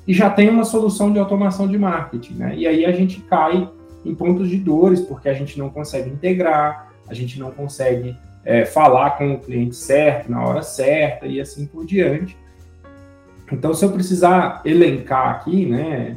e 0.06 0.14
já 0.14 0.30
tem 0.30 0.48
uma 0.48 0.64
solução 0.64 1.12
de 1.12 1.18
automação 1.18 1.66
de 1.66 1.78
marketing, 1.78 2.34
né? 2.34 2.54
E 2.56 2.66
aí 2.66 2.84
a 2.84 2.92
gente 2.92 3.20
cai 3.22 3.68
em 4.04 4.14
pontos 4.14 4.48
de 4.48 4.56
dores, 4.56 5.00
porque 5.00 5.28
a 5.28 5.34
gente 5.34 5.58
não 5.58 5.68
consegue 5.68 6.08
integrar, 6.08 6.92
a 7.08 7.14
gente 7.14 7.38
não 7.38 7.50
consegue 7.50 8.16
é, 8.44 8.64
falar 8.64 9.18
com 9.18 9.34
o 9.34 9.38
cliente 9.38 9.76
certo, 9.76 10.30
na 10.30 10.44
hora 10.44 10.62
certa 10.62 11.26
e 11.26 11.40
assim 11.40 11.66
por 11.66 11.84
diante. 11.84 12.36
Então, 13.52 13.74
se 13.74 13.84
eu 13.84 13.90
precisar 13.90 14.62
elencar 14.64 15.30
aqui, 15.30 15.66
né, 15.66 16.16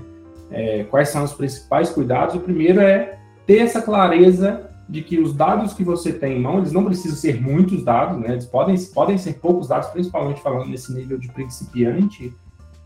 é, 0.52 0.84
quais 0.84 1.10
são 1.10 1.24
os 1.24 1.34
principais 1.34 1.90
cuidados, 1.90 2.36
o 2.36 2.40
primeiro 2.40 2.80
é 2.80 3.18
ter 3.46 3.60
essa 3.60 3.82
clareza 3.82 4.70
de 4.88 5.02
que 5.02 5.20
os 5.20 5.34
dados 5.34 5.74
que 5.74 5.84
você 5.84 6.14
tem 6.14 6.38
em 6.38 6.42
mão, 6.42 6.60
eles 6.60 6.72
não 6.72 6.86
precisam 6.86 7.18
ser 7.18 7.42
muitos 7.42 7.84
dados, 7.84 8.20
né? 8.20 8.34
Eles 8.34 8.46
podem, 8.46 8.76
podem 8.94 9.18
ser 9.18 9.40
poucos 9.40 9.68
dados, 9.68 9.90
principalmente 9.90 10.42
falando 10.42 10.68
nesse 10.68 10.94
nível 10.94 11.18
de 11.18 11.30
principiante, 11.30 12.34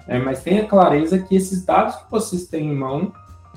é, 0.08 0.18
mas 0.18 0.42
tenha 0.42 0.66
clareza 0.66 1.20
que 1.20 1.36
esses 1.36 1.66
dados 1.66 1.96
que 1.96 2.10
vocês 2.10 2.48
têm 2.48 2.70
em 2.70 2.76
mão, 2.76 3.12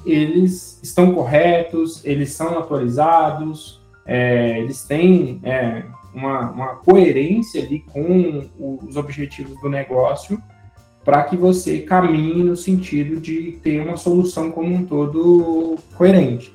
eles 0.04 0.80
estão 0.82 1.14
corretos, 1.14 2.04
eles 2.04 2.32
são 2.32 2.58
atualizados, 2.58 3.79
é, 4.12 4.58
eles 4.58 4.82
têm 4.82 5.40
é, 5.44 5.84
uma, 6.12 6.50
uma 6.50 6.66
coerência 6.74 7.62
ali 7.62 7.78
com 7.92 8.50
os 8.58 8.96
objetivos 8.96 9.54
do 9.60 9.68
negócio 9.68 10.42
para 11.04 11.22
que 11.22 11.36
você 11.36 11.78
caminhe 11.82 12.42
no 12.42 12.56
sentido 12.56 13.20
de 13.20 13.52
ter 13.62 13.80
uma 13.80 13.96
solução 13.96 14.50
como 14.50 14.74
um 14.74 14.84
todo 14.84 15.78
coerente. 15.96 16.52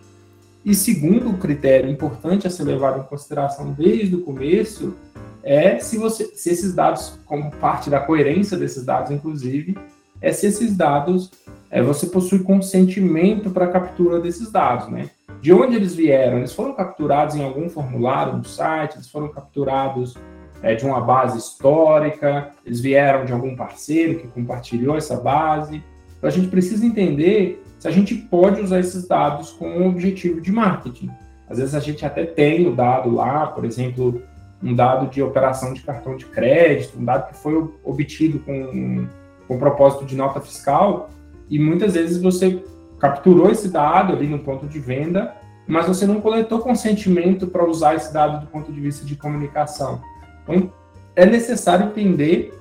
E 0.65 0.75
segundo 0.75 1.37
critério 1.37 1.89
importante 1.89 2.45
a 2.45 2.49
ser 2.49 2.65
levado 2.65 2.99
em 2.99 3.03
consideração 3.03 3.71
desde 3.71 4.15
o 4.15 4.21
começo 4.21 4.93
é 5.41 5.79
se, 5.79 5.97
você, 5.97 6.25
se 6.35 6.49
esses 6.49 6.73
dados, 6.73 7.17
como 7.25 7.51
parte 7.51 7.89
da 7.89 8.01
coerência 8.01 8.57
desses 8.57 8.83
dados, 8.83 9.11
inclusive, 9.11 9.77
é 10.21 10.33
se 10.33 10.45
esses 10.45 10.75
dados 10.75 11.31
é, 11.71 11.81
você 11.81 12.07
possui 12.07 12.39
consentimento 12.39 13.49
para 13.49 13.65
a 13.65 13.71
captura 13.71 14.19
desses 14.19 14.51
dados, 14.51 14.89
né? 14.89 15.09
De 15.45 15.53
onde 15.53 15.75
eles 15.75 15.93
vieram? 15.93 16.39
Eles 16.39 16.53
foram 16.53 16.73
capturados 16.73 17.35
em 17.35 17.43
algum 17.43 17.69
formulário 17.69 18.35
no 18.35 18.43
site, 18.43 18.95
eles 18.95 19.07
foram 19.07 19.27
capturados 19.27 20.15
é, 20.63 20.73
de 20.73 20.83
uma 20.83 20.99
base 20.99 21.37
histórica, 21.37 22.49
eles 22.65 22.81
vieram 22.81 23.25
de 23.25 23.31
algum 23.31 23.55
parceiro 23.55 24.17
que 24.17 24.27
compartilhou 24.27 24.97
essa 24.97 25.17
base. 25.17 25.83
Então 26.17 26.27
a 26.27 26.31
gente 26.31 26.47
precisa 26.47 26.83
entender 26.83 27.63
se 27.77 27.87
a 27.87 27.91
gente 27.91 28.15
pode 28.15 28.59
usar 28.59 28.79
esses 28.79 29.07
dados 29.07 29.51
com 29.51 29.69
um 29.69 29.87
objetivo 29.87 30.41
de 30.41 30.51
marketing. 30.51 31.11
Às 31.47 31.59
vezes 31.59 31.75
a 31.75 31.79
gente 31.79 32.03
até 32.03 32.25
tem 32.25 32.67
o 32.67 32.75
dado 32.75 33.13
lá, 33.13 33.45
por 33.45 33.65
exemplo, 33.65 34.23
um 34.63 34.73
dado 34.73 35.11
de 35.11 35.21
operação 35.21 35.75
de 35.75 35.81
cartão 35.83 36.17
de 36.17 36.25
crédito, 36.25 36.97
um 36.97 37.05
dado 37.05 37.27
que 37.27 37.37
foi 37.37 37.69
obtido 37.83 38.39
com, 38.39 39.07
com 39.47 39.59
propósito 39.59 40.05
de 40.05 40.15
nota 40.15 40.41
fiscal, 40.41 41.11
e 41.47 41.59
muitas 41.59 41.93
vezes 41.93 42.19
você 42.19 42.63
capturou 42.99 43.49
esse 43.51 43.69
dado 43.69 44.13
ali 44.13 44.27
no 44.27 44.39
ponto 44.39 44.67
de 44.67 44.79
venda, 44.79 45.35
mas 45.67 45.87
você 45.87 46.05
não 46.05 46.21
coletou 46.21 46.59
consentimento 46.59 47.47
para 47.47 47.65
usar 47.65 47.95
esse 47.95 48.13
dado 48.13 48.45
do 48.45 48.47
ponto 48.47 48.71
de 48.71 48.79
vista 48.79 49.05
de 49.05 49.15
comunicação. 49.15 50.01
Então, 50.43 50.71
é 51.15 51.25
necessário 51.25 51.87
entender 51.87 52.53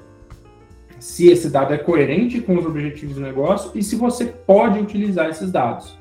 se 0.99 1.29
esse 1.29 1.51
dado 1.51 1.75
é 1.75 1.79
coerente 1.79 2.41
com 2.41 2.57
os 2.57 2.65
objetivos 2.65 3.17
do 3.17 3.21
negócio 3.21 3.71
e 3.75 3.83
se 3.83 3.95
você 3.95 4.25
pode 4.25 4.79
utilizar 4.79 5.29
esses 5.29 5.53
dados. 5.53 5.99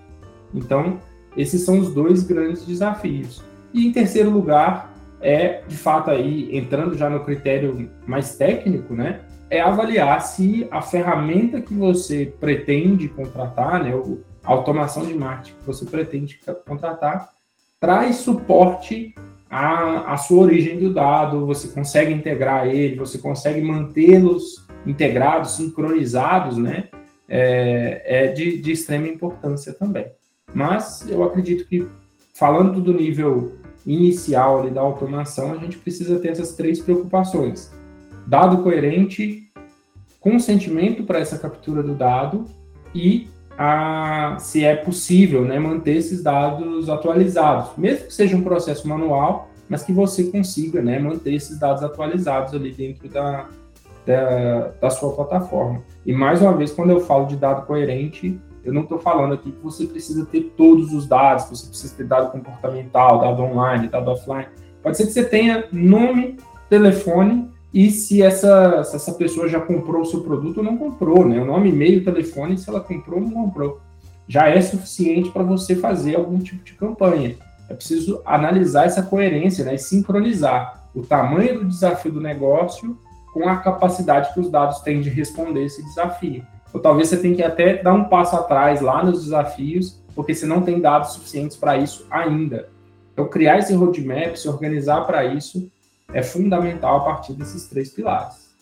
Então, 0.53 0.99
esses 1.35 1.63
são 1.63 1.79
os 1.79 1.93
dois 1.93 2.23
grandes 2.23 2.65
desafios. 2.65 3.43
E 3.73 3.87
em 3.87 3.91
terceiro 3.91 4.29
lugar, 4.29 4.93
é 5.19 5.61
de 5.67 5.75
fato 5.75 6.11
aí 6.11 6.55
entrando 6.55 6.97
já 6.97 7.09
no 7.09 7.21
critério 7.21 7.89
mais 8.05 8.35
técnico, 8.35 8.93
né? 8.93 9.21
É 9.53 9.61
avaliar 9.61 10.19
se 10.23 10.67
a 10.71 10.81
ferramenta 10.81 11.61
que 11.61 11.75
você 11.75 12.33
pretende 12.39 13.07
contratar, 13.07 13.83
né, 13.83 13.91
a 14.43 14.51
automação 14.51 15.05
de 15.05 15.13
marketing 15.13 15.59
que 15.59 15.67
você 15.67 15.85
pretende 15.85 16.39
contratar, 16.65 17.29
traz 17.79 18.15
suporte 18.15 19.13
à, 19.47 20.11
à 20.11 20.17
sua 20.17 20.45
origem 20.45 20.79
do 20.79 20.91
dado, 20.91 21.45
você 21.45 21.67
consegue 21.67 22.11
integrar 22.11 22.65
ele, 22.65 22.95
você 22.95 23.19
consegue 23.19 23.61
mantê-los 23.61 24.65
integrados, 24.87 25.51
sincronizados, 25.51 26.57
né, 26.57 26.85
é, 27.29 28.01
é 28.05 28.27
de, 28.29 28.57
de 28.57 28.71
extrema 28.71 29.07
importância 29.07 29.71
também. 29.71 30.07
Mas 30.51 31.07
eu 31.07 31.23
acredito 31.23 31.67
que, 31.67 31.87
falando 32.33 32.81
do 32.81 32.91
nível 32.91 33.53
inicial 33.85 34.61
ali 34.61 34.71
da 34.71 34.81
automação, 34.81 35.53
a 35.53 35.57
gente 35.57 35.77
precisa 35.77 36.17
ter 36.17 36.29
essas 36.29 36.55
três 36.55 36.79
preocupações: 36.79 37.71
dado 38.25 38.63
coerente, 38.63 39.42
consentimento 40.23 41.03
para 41.03 41.19
essa 41.19 41.37
captura 41.37 41.83
do 41.83 41.93
dado 41.93 42.45
e 42.95 43.27
a, 43.57 44.37
se 44.39 44.63
é 44.63 44.75
possível 44.75 45.43
né, 45.43 45.59
manter 45.59 45.97
esses 45.97 46.23
dados 46.23 46.89
atualizados, 46.89 47.71
mesmo 47.77 48.07
que 48.07 48.13
seja 48.13 48.35
um 48.35 48.41
processo 48.41 48.87
manual, 48.87 49.49
mas 49.67 49.83
que 49.83 49.91
você 49.91 50.23
consiga 50.23 50.81
né, 50.81 50.97
manter 50.97 51.33
esses 51.33 51.59
dados 51.59 51.83
atualizados 51.83 52.53
ali 52.53 52.71
dentro 52.71 53.09
da, 53.09 53.47
da, 54.05 54.71
da 54.81 54.89
sua 54.89 55.13
plataforma. 55.13 55.83
E 56.05 56.13
mais 56.13 56.41
uma 56.41 56.55
vez, 56.55 56.71
quando 56.71 56.91
eu 56.91 57.01
falo 57.01 57.25
de 57.25 57.35
dado 57.35 57.65
coerente, 57.65 58.39
eu 58.63 58.73
não 58.73 58.83
estou 58.83 58.99
falando 58.99 59.33
aqui 59.33 59.51
que 59.51 59.61
você 59.61 59.85
precisa 59.85 60.25
ter 60.25 60.53
todos 60.55 60.93
os 60.93 61.05
dados, 61.05 61.45
você 61.45 61.67
precisa 61.67 61.95
ter 61.95 62.05
dado 62.05 62.31
comportamental, 62.31 63.19
dado 63.19 63.43
online, 63.43 63.89
dado 63.89 64.09
offline. 64.09 64.47
Pode 64.81 64.95
ser 64.95 65.05
que 65.05 65.11
você 65.11 65.23
tenha 65.25 65.65
nome, 65.71 66.37
telefone 66.69 67.52
e 67.73 67.89
se 67.89 68.21
essa, 68.21 68.83
se 68.83 68.95
essa 68.95 69.13
pessoa 69.13 69.49
já 69.49 69.59
comprou 69.59 70.01
o 70.01 70.05
seu 70.05 70.21
produto 70.21 70.57
ou 70.57 70.63
não 70.63 70.77
comprou, 70.77 71.25
né? 71.27 71.41
O 71.41 71.45
nome, 71.45 71.69
e-mail, 71.69 72.05
telefone, 72.05 72.57
se 72.57 72.69
ela 72.69 72.79
comprou 72.79 73.19
ou 73.19 73.25
não 73.25 73.31
comprou. 73.31 73.81
Já 74.27 74.47
é 74.47 74.61
suficiente 74.61 75.31
para 75.31 75.41
você 75.41 75.75
fazer 75.75 76.15
algum 76.15 76.37
tipo 76.37 76.63
de 76.63 76.73
campanha. 76.73 77.35
É 77.67 77.73
preciso 77.73 78.21
analisar 78.25 78.85
essa 78.85 79.01
coerência 79.01 79.65
né? 79.65 79.73
e 79.73 79.79
sincronizar 79.79 80.83
o 80.93 81.01
tamanho 81.01 81.59
do 81.59 81.67
desafio 81.67 82.11
do 82.11 82.21
negócio 82.21 82.97
com 83.33 83.49
a 83.49 83.57
capacidade 83.57 84.31
que 84.33 84.39
os 84.39 84.49
dados 84.49 84.81
têm 84.81 85.01
de 85.01 85.09
responder 85.09 85.65
esse 85.65 85.83
desafio. 85.83 86.45
Ou 86.71 86.79
talvez 86.79 87.07
você 87.07 87.17
tenha 87.17 87.35
que 87.35 87.43
até 87.43 87.81
dar 87.81 87.93
um 87.93 88.05
passo 88.05 88.35
atrás 88.35 88.81
lá 88.81 89.03
nos 89.03 89.23
desafios, 89.23 89.99
porque 90.13 90.35
você 90.35 90.45
não 90.45 90.61
tem 90.61 90.79
dados 90.79 91.13
suficientes 91.13 91.57
para 91.57 91.77
isso 91.77 92.05
ainda. 92.11 92.69
Então, 93.11 93.27
criar 93.27 93.57
esse 93.57 93.73
roadmap, 93.73 94.35
se 94.35 94.47
organizar 94.47 95.01
para 95.05 95.25
isso, 95.25 95.71
é 96.13 96.21
fundamental 96.21 96.97
a 96.97 96.99
partir 97.01 97.33
desses 97.33 97.67
três 97.67 97.89
pilares. 97.89 98.53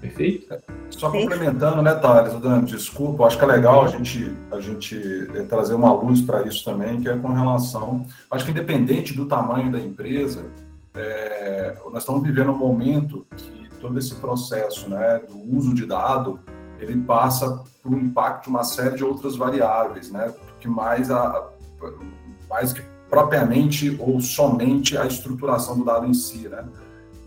Perfeito? 0.00 0.54
Só 0.90 1.10
complementando, 1.10 1.80
né, 1.80 1.94
Thales? 1.94 2.34
Dando 2.34 2.66
desculpa, 2.66 3.24
acho 3.24 3.38
que 3.38 3.44
é 3.44 3.46
legal 3.46 3.84
a 3.84 3.88
gente, 3.88 4.30
a 4.52 4.60
gente 4.60 5.26
trazer 5.48 5.74
uma 5.74 5.92
luz 5.92 6.20
para 6.20 6.42
isso 6.42 6.62
também, 6.64 7.00
que 7.00 7.08
é 7.08 7.16
com 7.16 7.28
relação. 7.28 8.06
Acho 8.30 8.44
que 8.44 8.50
independente 8.50 9.14
do 9.14 9.24
tamanho 9.24 9.72
da 9.72 9.78
empresa, 9.78 10.44
é, 10.94 11.74
nós 11.90 12.02
estamos 12.02 12.22
vivendo 12.22 12.50
um 12.50 12.58
momento 12.58 13.26
que 13.34 13.70
todo 13.80 13.98
esse 13.98 14.14
processo 14.16 14.88
né, 14.90 15.20
do 15.28 15.56
uso 15.56 15.74
de 15.74 15.86
dado, 15.86 16.38
ele 16.78 17.00
passa 17.00 17.62
por 17.82 17.92
um 17.92 17.98
impacto 17.98 18.44
de 18.44 18.50
uma 18.50 18.64
série 18.64 18.96
de 18.96 19.04
outras 19.04 19.36
variáveis, 19.36 20.10
né, 20.10 20.32
que 20.60 20.68
mais, 20.68 21.10
a, 21.10 21.48
mais 22.48 22.72
que 22.72 22.82
propriamente 23.08 23.96
ou 24.00 24.20
somente 24.20 24.96
a 24.96 25.06
estruturação 25.06 25.78
do 25.78 25.84
dado 25.84 26.06
em 26.06 26.14
si, 26.14 26.48
né. 26.48 26.64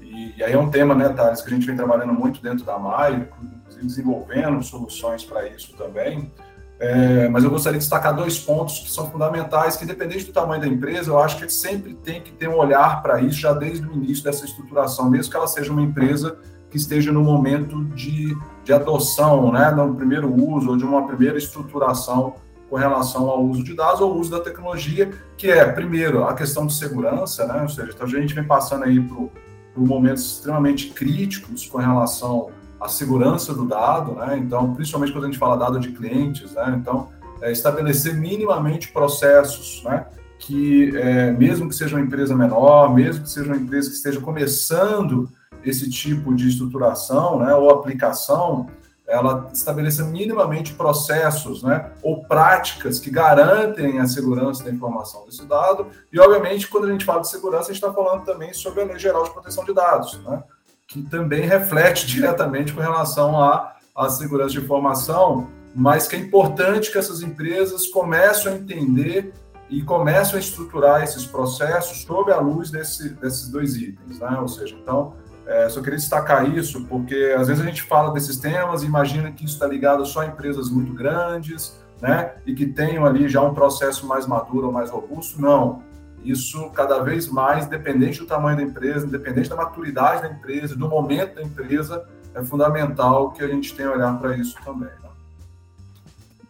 E, 0.10 0.34
e 0.38 0.44
aí 0.44 0.54
é 0.54 0.58
um 0.58 0.70
tema, 0.70 0.96
né, 0.96 1.10
Thales, 1.10 1.42
que 1.42 1.50
a 1.50 1.54
gente 1.54 1.66
vem 1.66 1.76
trabalhando 1.76 2.14
muito 2.14 2.42
dentro 2.42 2.66
da 2.66 2.80
MAI, 2.80 3.28
inclusive 3.44 3.86
desenvolvendo 3.86 4.64
soluções 4.64 5.24
para 5.24 5.48
isso 5.48 5.74
também, 5.78 6.32
é, 6.80 7.28
mas 7.30 7.44
eu 7.44 7.50
gostaria 7.50 7.80
de 7.80 7.84
destacar 7.84 8.16
dois 8.16 8.38
pontos 8.38 8.80
que 8.80 8.92
são 8.92 9.10
fundamentais, 9.10 9.76
que 9.76 9.84
independente 9.84 10.26
do 10.26 10.32
tamanho 10.32 10.62
da 10.62 10.68
empresa, 10.68 11.10
eu 11.10 11.20
acho 11.20 11.38
que 11.38 11.50
sempre 11.52 11.96
tem 11.96 12.22
que 12.22 12.32
ter 12.32 12.48
um 12.48 12.56
olhar 12.56 13.02
para 13.02 13.20
isso 13.20 13.40
já 13.40 13.52
desde 13.52 13.86
o 13.88 13.94
início 13.94 14.24
dessa 14.24 14.46
estruturação, 14.46 15.10
mesmo 15.10 15.32
que 15.32 15.38
ela 15.38 15.48
seja 15.48 15.72
uma 15.72 15.82
empresa 15.82 16.38
que 16.70 16.78
esteja 16.78 17.12
no 17.12 17.24
momento 17.24 17.84
de, 17.86 18.38
de 18.64 18.74
adoção, 18.74 19.52
né, 19.52 19.72
no 19.72 19.96
primeiro 19.96 20.32
uso 20.32 20.70
ou 20.70 20.78
de 20.78 20.84
uma 20.84 21.08
primeira 21.08 21.38
estruturação 21.38 22.36
com 22.70 22.76
relação 22.76 23.30
ao 23.30 23.44
uso 23.44 23.64
de 23.64 23.74
dados 23.74 24.02
ou 24.02 24.16
uso 24.16 24.30
da 24.30 24.42
tecnologia, 24.42 25.10
que 25.38 25.50
é, 25.50 25.66
primeiro, 25.72 26.26
a 26.26 26.34
questão 26.34 26.68
de 26.68 26.74
segurança, 26.74 27.48
né, 27.48 27.62
ou 27.62 27.70
seja, 27.70 27.92
então 27.94 28.06
a 28.06 28.10
gente 28.10 28.36
vem 28.36 28.44
passando 28.44 28.84
aí 28.84 29.00
por, 29.00 29.32
por 29.78 29.86
momentos 29.86 30.38
extremamente 30.38 30.90
críticos 30.90 31.68
com 31.68 31.78
relação 31.78 32.50
a 32.80 32.88
segurança 32.88 33.54
do 33.54 33.66
dado, 33.66 34.14
né? 34.14 34.38
Então, 34.40 34.74
principalmente 34.74 35.12
quando 35.12 35.26
a 35.26 35.28
gente 35.28 35.38
fala 35.38 35.56
dado 35.56 35.80
de 35.80 35.92
clientes, 35.92 36.54
né? 36.54 36.76
Então, 36.80 37.10
é, 37.42 37.52
estabelecer 37.52 38.16
minimamente 38.16 38.92
processos, 38.92 39.84
né? 39.86 40.08
Que 40.40 40.96
é, 40.98 41.32
mesmo 41.32 41.70
que 41.70 41.76
seja 41.76 41.96
uma 41.96 42.04
empresa 42.04 42.36
menor, 42.36 42.94
mesmo 42.94 43.24
que 43.24 43.30
seja 43.30 43.48
uma 43.52 43.56
empresa 43.56 43.90
que 43.90 43.96
esteja 43.96 44.20
começando 44.20 45.30
esse 45.64 45.90
tipo 45.90 46.34
de 46.34 46.50
estruturação, 46.50 47.40
né? 47.40 47.54
Ou 47.54 47.70
aplicação, 47.70 48.68
ela 49.08 49.50
estabeleça 49.54 50.04
minimamente 50.04 50.74
processos, 50.74 51.64
né? 51.64 51.92
Ou 52.04 52.26
práticas 52.26 53.00
que 53.00 53.10
garantem 53.10 54.00
a 54.00 54.08
segurança 54.08 54.66
da 54.66 54.72
informação 54.72 55.26
desse 55.26 55.46
dado. 55.46 55.88
E, 56.12 56.20
obviamente, 56.20 56.68
quando 56.68 56.88
a 56.88 56.92
gente 56.92 57.06
fala 57.06 57.22
de 57.22 57.30
segurança, 57.30 57.72
a 57.72 57.74
gente 57.74 57.84
está 57.84 57.94
falando 57.94 58.26
também 58.26 58.54
sobre 58.54 58.82
a 58.82 58.86
Lei 58.86 59.00
Geral 59.00 59.24
de 59.24 59.32
Proteção 59.32 59.64
de 59.64 59.74
Dados, 59.74 60.22
né? 60.24 60.44
que 60.86 61.02
também 61.04 61.42
reflete 61.42 62.06
diretamente 62.08 62.74
com 62.74 62.82
relação 62.82 63.42
à, 63.42 63.78
à 63.96 64.10
segurança 64.10 64.52
de 64.52 64.60
informação, 64.60 65.48
mas 65.74 66.06
que 66.08 66.16
é 66.18 66.20
importante 66.20 66.92
que 66.92 66.98
essas 66.98 67.22
empresas 67.22 67.88
comecem 67.88 68.52
a 68.52 68.56
entender 68.56 69.34
e 69.70 69.82
comecem 69.84 70.36
a 70.36 70.40
estruturar 70.40 71.04
esses 71.04 71.26
processos 71.26 72.04
sob 72.04 72.32
a 72.32 72.40
luz 72.40 72.72
desse, 72.72 73.10
desses 73.10 73.48
dois 73.50 73.76
itens, 73.76 74.20
né? 74.20 74.38
Ou 74.40 74.48
seja, 74.48 74.76
então, 74.76 75.14
É, 75.48 75.70
só 75.70 75.82
queria 75.82 75.98
destacar 75.98 76.54
isso, 76.54 76.84
porque 76.86 77.34
às 77.38 77.48
vezes 77.48 77.64
a 77.64 77.66
gente 77.66 77.82
fala 77.82 78.12
desses 78.12 78.38
temas 78.38 78.84
e 78.84 78.86
imagina 78.86 79.32
que 79.32 79.46
isso 79.46 79.54
está 79.54 79.66
ligado 79.66 80.06
só 80.06 80.20
a 80.20 80.26
empresas 80.26 80.70
muito 80.70 80.94
grandes, 80.94 81.82
né? 82.02 82.34
E 82.46 82.54
que 82.54 82.66
tenham 82.66 83.06
ali 83.06 83.30
já 83.30 83.42
um 83.42 83.54
processo 83.54 84.06
mais 84.06 84.28
maduro 84.28 84.68
ou 84.68 84.74
mais 84.74 84.90
robusto. 84.90 85.42
Não. 85.42 85.82
Isso 86.22 86.70
cada 86.72 87.00
vez 87.00 87.30
mais, 87.30 87.66
independente 87.66 88.20
do 88.20 88.26
tamanho 88.26 88.58
da 88.58 88.64
empresa, 88.64 89.06
independente 89.06 89.48
da 89.48 89.56
maturidade 89.56 90.24
da 90.24 90.30
empresa, 90.30 90.76
do 90.76 90.90
momento 90.90 91.36
da 91.36 91.44
empresa, 91.44 92.06
é 92.36 92.44
fundamental 92.44 93.32
que 93.32 93.42
a 93.42 93.48
gente 93.48 93.74
tenha 93.74 93.92
olhar 93.92 94.20
para 94.20 94.36
isso 94.36 94.58
também. 94.66 94.90
Né? 94.90 95.10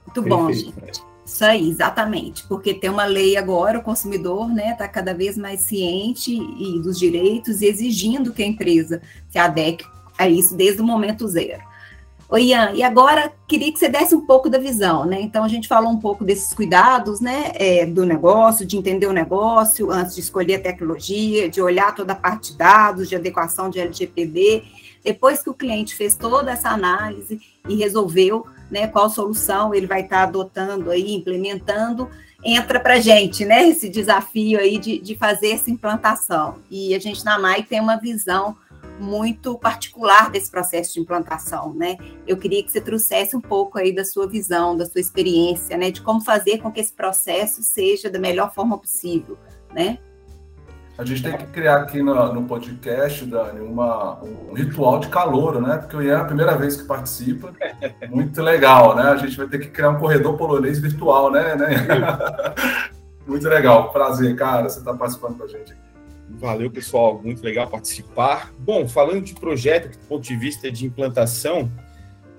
Muito 0.07 0.21
bom, 0.23 0.51
gente. 0.51 1.03
Isso 1.27 1.43
aí, 1.43 1.69
exatamente, 1.69 2.45
porque 2.47 2.73
tem 2.73 2.89
uma 2.89 3.03
lei 3.03 3.35
agora, 3.35 3.79
o 3.79 3.83
consumidor 3.83 4.49
está 4.49 4.55
né, 4.55 4.73
tá 4.75 4.87
cada 4.87 5.13
vez 5.13 5.37
mais 5.37 5.59
ciente 5.59 6.31
e 6.33 6.79
dos 6.79 6.97
direitos 6.97 7.61
e 7.61 7.65
exigindo 7.65 8.31
que 8.31 8.41
a 8.41 8.47
empresa 8.47 9.01
se 9.27 9.37
adeque 9.37 9.85
a 10.17 10.29
isso 10.29 10.55
desde 10.55 10.81
o 10.81 10.85
momento 10.85 11.27
zero. 11.27 11.61
Oi, 12.29 12.45
Ian, 12.45 12.71
e 12.71 12.81
agora 12.81 13.31
queria 13.45 13.71
que 13.73 13.77
você 13.77 13.89
desse 13.89 14.15
um 14.15 14.25
pouco 14.25 14.49
da 14.49 14.57
visão, 14.57 15.05
né? 15.05 15.19
Então 15.19 15.43
a 15.43 15.49
gente 15.49 15.67
falou 15.67 15.91
um 15.91 15.99
pouco 15.99 16.23
desses 16.23 16.53
cuidados, 16.53 17.19
né, 17.19 17.51
é, 17.55 17.85
do 17.85 18.05
negócio, 18.05 18.65
de 18.65 18.77
entender 18.77 19.07
o 19.07 19.13
negócio 19.13 19.91
antes 19.91 20.15
de 20.15 20.21
escolher 20.21 20.55
a 20.55 20.61
tecnologia, 20.61 21.49
de 21.49 21.61
olhar 21.61 21.93
toda 21.93 22.13
a 22.13 22.15
parte 22.15 22.53
de 22.53 22.57
dados, 22.57 23.09
de 23.09 23.17
adequação 23.17 23.69
de 23.69 23.81
LGPD. 23.81 24.63
Depois 25.03 25.43
que 25.43 25.49
o 25.49 25.53
cliente 25.53 25.93
fez 25.93 26.15
toda 26.15 26.51
essa 26.51 26.69
análise 26.69 27.39
e 27.67 27.75
resolveu 27.75 28.45
né, 28.69 28.87
qual 28.87 29.09
solução 29.09 29.73
ele 29.73 29.87
vai 29.87 30.01
estar 30.01 30.23
adotando 30.23 30.91
aí, 30.91 31.13
implementando, 31.13 32.09
entra 32.43 32.79
para 32.79 32.95
a 32.95 32.99
gente, 32.99 33.45
né, 33.45 33.67
esse 33.67 33.89
desafio 33.89 34.59
aí 34.59 34.77
de, 34.77 34.99
de 34.99 35.15
fazer 35.15 35.51
essa 35.51 35.71
implantação. 35.71 36.55
E 36.69 36.93
a 36.93 36.99
gente 36.99 37.23
na 37.25 37.39
MAI 37.39 37.63
tem 37.63 37.79
uma 37.79 37.97
visão 37.97 38.55
muito 38.99 39.57
particular 39.57 40.29
desse 40.29 40.49
processo 40.49 40.95
de 40.95 40.99
implantação, 40.99 41.73
né? 41.73 41.97
Eu 42.25 42.35
queria 42.35 42.63
que 42.63 42.71
você 42.71 42.81
trouxesse 42.81 43.35
um 43.35 43.41
pouco 43.41 43.77
aí 43.77 43.93
da 43.93 44.03
sua 44.03 44.27
visão, 44.27 44.75
da 44.75 44.85
sua 44.85 44.99
experiência, 44.99 45.77
né, 45.77 45.91
de 45.91 46.01
como 46.01 46.21
fazer 46.21 46.59
com 46.59 46.71
que 46.71 46.79
esse 46.79 46.93
processo 46.93 47.61
seja 47.61 48.09
da 48.09 48.19
melhor 48.19 48.53
forma 48.53 48.77
possível, 48.77 49.37
né? 49.73 49.99
A 50.97 51.05
gente 51.05 51.21
tem 51.21 51.37
que 51.37 51.45
criar 51.47 51.77
aqui 51.77 52.01
no, 52.01 52.33
no 52.33 52.43
podcast, 52.45 53.23
Dani, 53.23 53.59
uma, 53.61 54.19
um 54.23 54.53
ritual 54.53 54.99
de 54.99 55.07
calor, 55.09 55.61
né? 55.61 55.77
Porque 55.77 55.95
o 55.95 56.01
Ian 56.01 56.17
é 56.17 56.21
a 56.21 56.25
primeira 56.25 56.57
vez 56.57 56.75
que 56.75 56.87
participa. 56.87 57.53
Muito 58.09 58.41
legal, 58.41 58.95
né? 58.95 59.03
A 59.03 59.15
gente 59.15 59.37
vai 59.37 59.47
ter 59.47 59.59
que 59.59 59.67
criar 59.67 59.91
um 59.91 59.99
corredor 59.99 60.35
polonês 60.35 60.79
virtual, 60.79 61.31
né? 61.31 61.53
né? 61.55 61.67
Muito 63.27 63.47
legal. 63.47 63.91
Prazer, 63.91 64.35
cara, 64.35 64.67
você 64.67 64.79
está 64.79 64.91
participando 64.91 65.37
com 65.37 65.43
a 65.43 65.47
gente 65.47 65.71
aqui. 65.73 65.81
Valeu, 66.29 66.71
pessoal. 66.71 67.21
Muito 67.23 67.43
legal 67.43 67.67
participar. 67.67 68.51
Bom, 68.57 68.87
falando 68.87 69.21
de 69.21 69.35
projeto, 69.35 69.91
do 69.91 70.07
ponto 70.07 70.23
de 70.23 70.35
vista 70.35 70.71
de 70.71 70.87
implantação, 70.87 71.71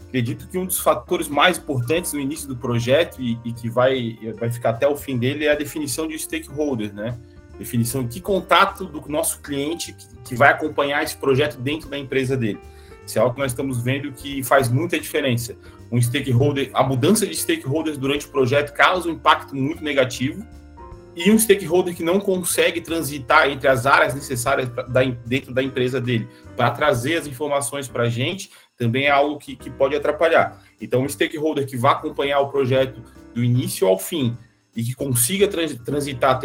acredito 0.08 0.48
que 0.48 0.58
um 0.58 0.66
dos 0.66 0.80
fatores 0.80 1.28
mais 1.28 1.58
importantes 1.58 2.12
no 2.12 2.18
início 2.18 2.48
do 2.48 2.56
projeto 2.56 3.22
e, 3.22 3.38
e 3.44 3.52
que 3.52 3.70
vai, 3.70 4.18
vai 4.36 4.50
ficar 4.50 4.70
até 4.70 4.88
o 4.88 4.96
fim 4.96 5.16
dele 5.16 5.44
é 5.44 5.52
a 5.52 5.54
definição 5.54 6.08
de 6.08 6.18
stakeholders, 6.18 6.92
né? 6.92 7.16
Definição 7.58 8.04
de 8.04 8.14
que 8.14 8.20
contato 8.20 8.84
do 8.84 9.06
nosso 9.08 9.40
cliente 9.40 9.94
que, 10.24 10.34
vai 10.34 10.50
acompanhar 10.50 11.02
esse 11.02 11.16
projeto 11.16 11.58
dentro 11.58 11.88
da 11.88 11.98
empresa 11.98 12.36
dele. 12.36 12.58
Isso 13.06 13.18
é 13.18 13.22
algo 13.22 13.34
que 13.34 13.40
nós 13.40 13.52
estamos 13.52 13.82
vendo 13.82 14.12
que 14.12 14.42
faz 14.42 14.68
muita 14.68 14.98
diferença. 14.98 15.56
Um 15.90 16.00
stakeholder, 16.00 16.70
a 16.74 16.82
mudança 16.82 17.26
de 17.26 17.34
stakeholders 17.34 17.96
durante 17.96 18.26
o 18.26 18.28
projeto 18.28 18.72
causa 18.74 19.08
um 19.08 19.12
impacto 19.12 19.56
muito 19.56 19.82
negativo 19.82 20.46
e 21.16 21.32
um 21.32 21.38
stakeholder 21.38 21.96
que 21.96 22.02
não 22.04 22.20
consegue 22.20 22.80
transitar 22.80 23.48
entre 23.48 23.66
as 23.66 23.86
áreas 23.86 24.14
necessárias 24.14 24.68
da, 24.68 25.02
dentro 25.26 25.52
da 25.52 25.62
empresa 25.62 26.00
dele 26.00 26.28
para 26.56 26.70
trazer 26.70 27.16
as 27.16 27.26
informações 27.26 27.88
para 27.88 28.04
a 28.04 28.08
gente 28.08 28.50
também 28.78 29.06
é 29.06 29.10
algo 29.10 29.38
que, 29.38 29.56
que 29.56 29.68
pode 29.68 29.96
atrapalhar. 29.96 30.62
Então, 30.80 31.02
um 31.02 31.08
stakeholder 31.08 31.66
que 31.66 31.76
vai 31.76 31.92
acompanhar 31.92 32.38
o 32.38 32.48
projeto 32.48 33.02
do 33.34 33.42
início 33.42 33.86
ao 33.88 33.98
fim, 33.98 34.38
e 34.76 34.82
que 34.82 34.94
consiga 34.94 35.48
transitar 35.48 36.38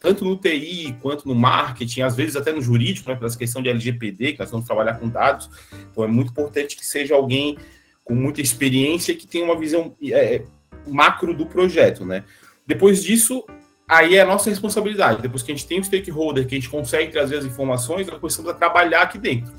tanto 0.00 0.24
no 0.24 0.36
TI 0.36 0.96
quanto 1.00 1.26
no 1.26 1.34
marketing, 1.34 2.02
às 2.02 2.14
vezes 2.14 2.36
até 2.36 2.52
no 2.52 2.60
jurídico, 2.60 3.08
né, 3.08 3.16
pela 3.16 3.34
questão 3.34 3.62
de 3.62 3.68
LGPD, 3.68 4.34
que 4.34 4.38
nós 4.38 4.50
vamos 4.50 4.66
trabalhar 4.66 4.94
com 4.94 5.08
dados. 5.08 5.48
Então 5.90 6.04
é 6.04 6.06
muito 6.06 6.30
importante 6.30 6.76
que 6.76 6.84
seja 6.84 7.14
alguém 7.14 7.56
com 8.04 8.14
muita 8.14 8.40
experiência 8.40 9.14
que 9.14 9.26
tenha 9.26 9.44
uma 9.44 9.58
visão 9.58 9.94
é, 10.10 10.42
macro 10.86 11.34
do 11.34 11.46
projeto, 11.46 12.04
né? 12.04 12.24
Depois 12.66 13.02
disso, 13.02 13.44
aí 13.88 14.16
é 14.16 14.20
a 14.20 14.26
nossa 14.26 14.50
responsabilidade. 14.50 15.22
Depois 15.22 15.42
que 15.42 15.52
a 15.52 15.54
gente 15.54 15.66
tem 15.66 15.80
um 15.80 15.84
stakeholder, 15.84 16.46
que 16.46 16.54
a 16.54 16.58
gente 16.58 16.68
consegue 16.68 17.10
trazer 17.10 17.36
as 17.36 17.44
informações, 17.44 18.06
nós 18.06 18.18
começamos 18.18 18.50
a 18.50 18.54
trabalhar 18.54 19.02
aqui 19.02 19.18
dentro. 19.18 19.52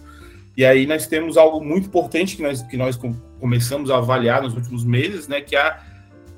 E 0.56 0.66
aí 0.66 0.86
nós 0.86 1.08
temos 1.08 1.38
algo 1.38 1.64
muito 1.64 1.88
importante 1.88 2.36
que 2.36 2.44
nós, 2.44 2.62
que 2.62 2.78
nós 2.78 3.00
começamos 3.40 3.90
a 3.90 3.98
avaliar 3.98 4.42
nos 4.42 4.54
últimos 4.54 4.84
meses, 4.84 5.28
né, 5.28 5.42
que 5.42 5.56
é 5.56 5.62
a 5.62 5.89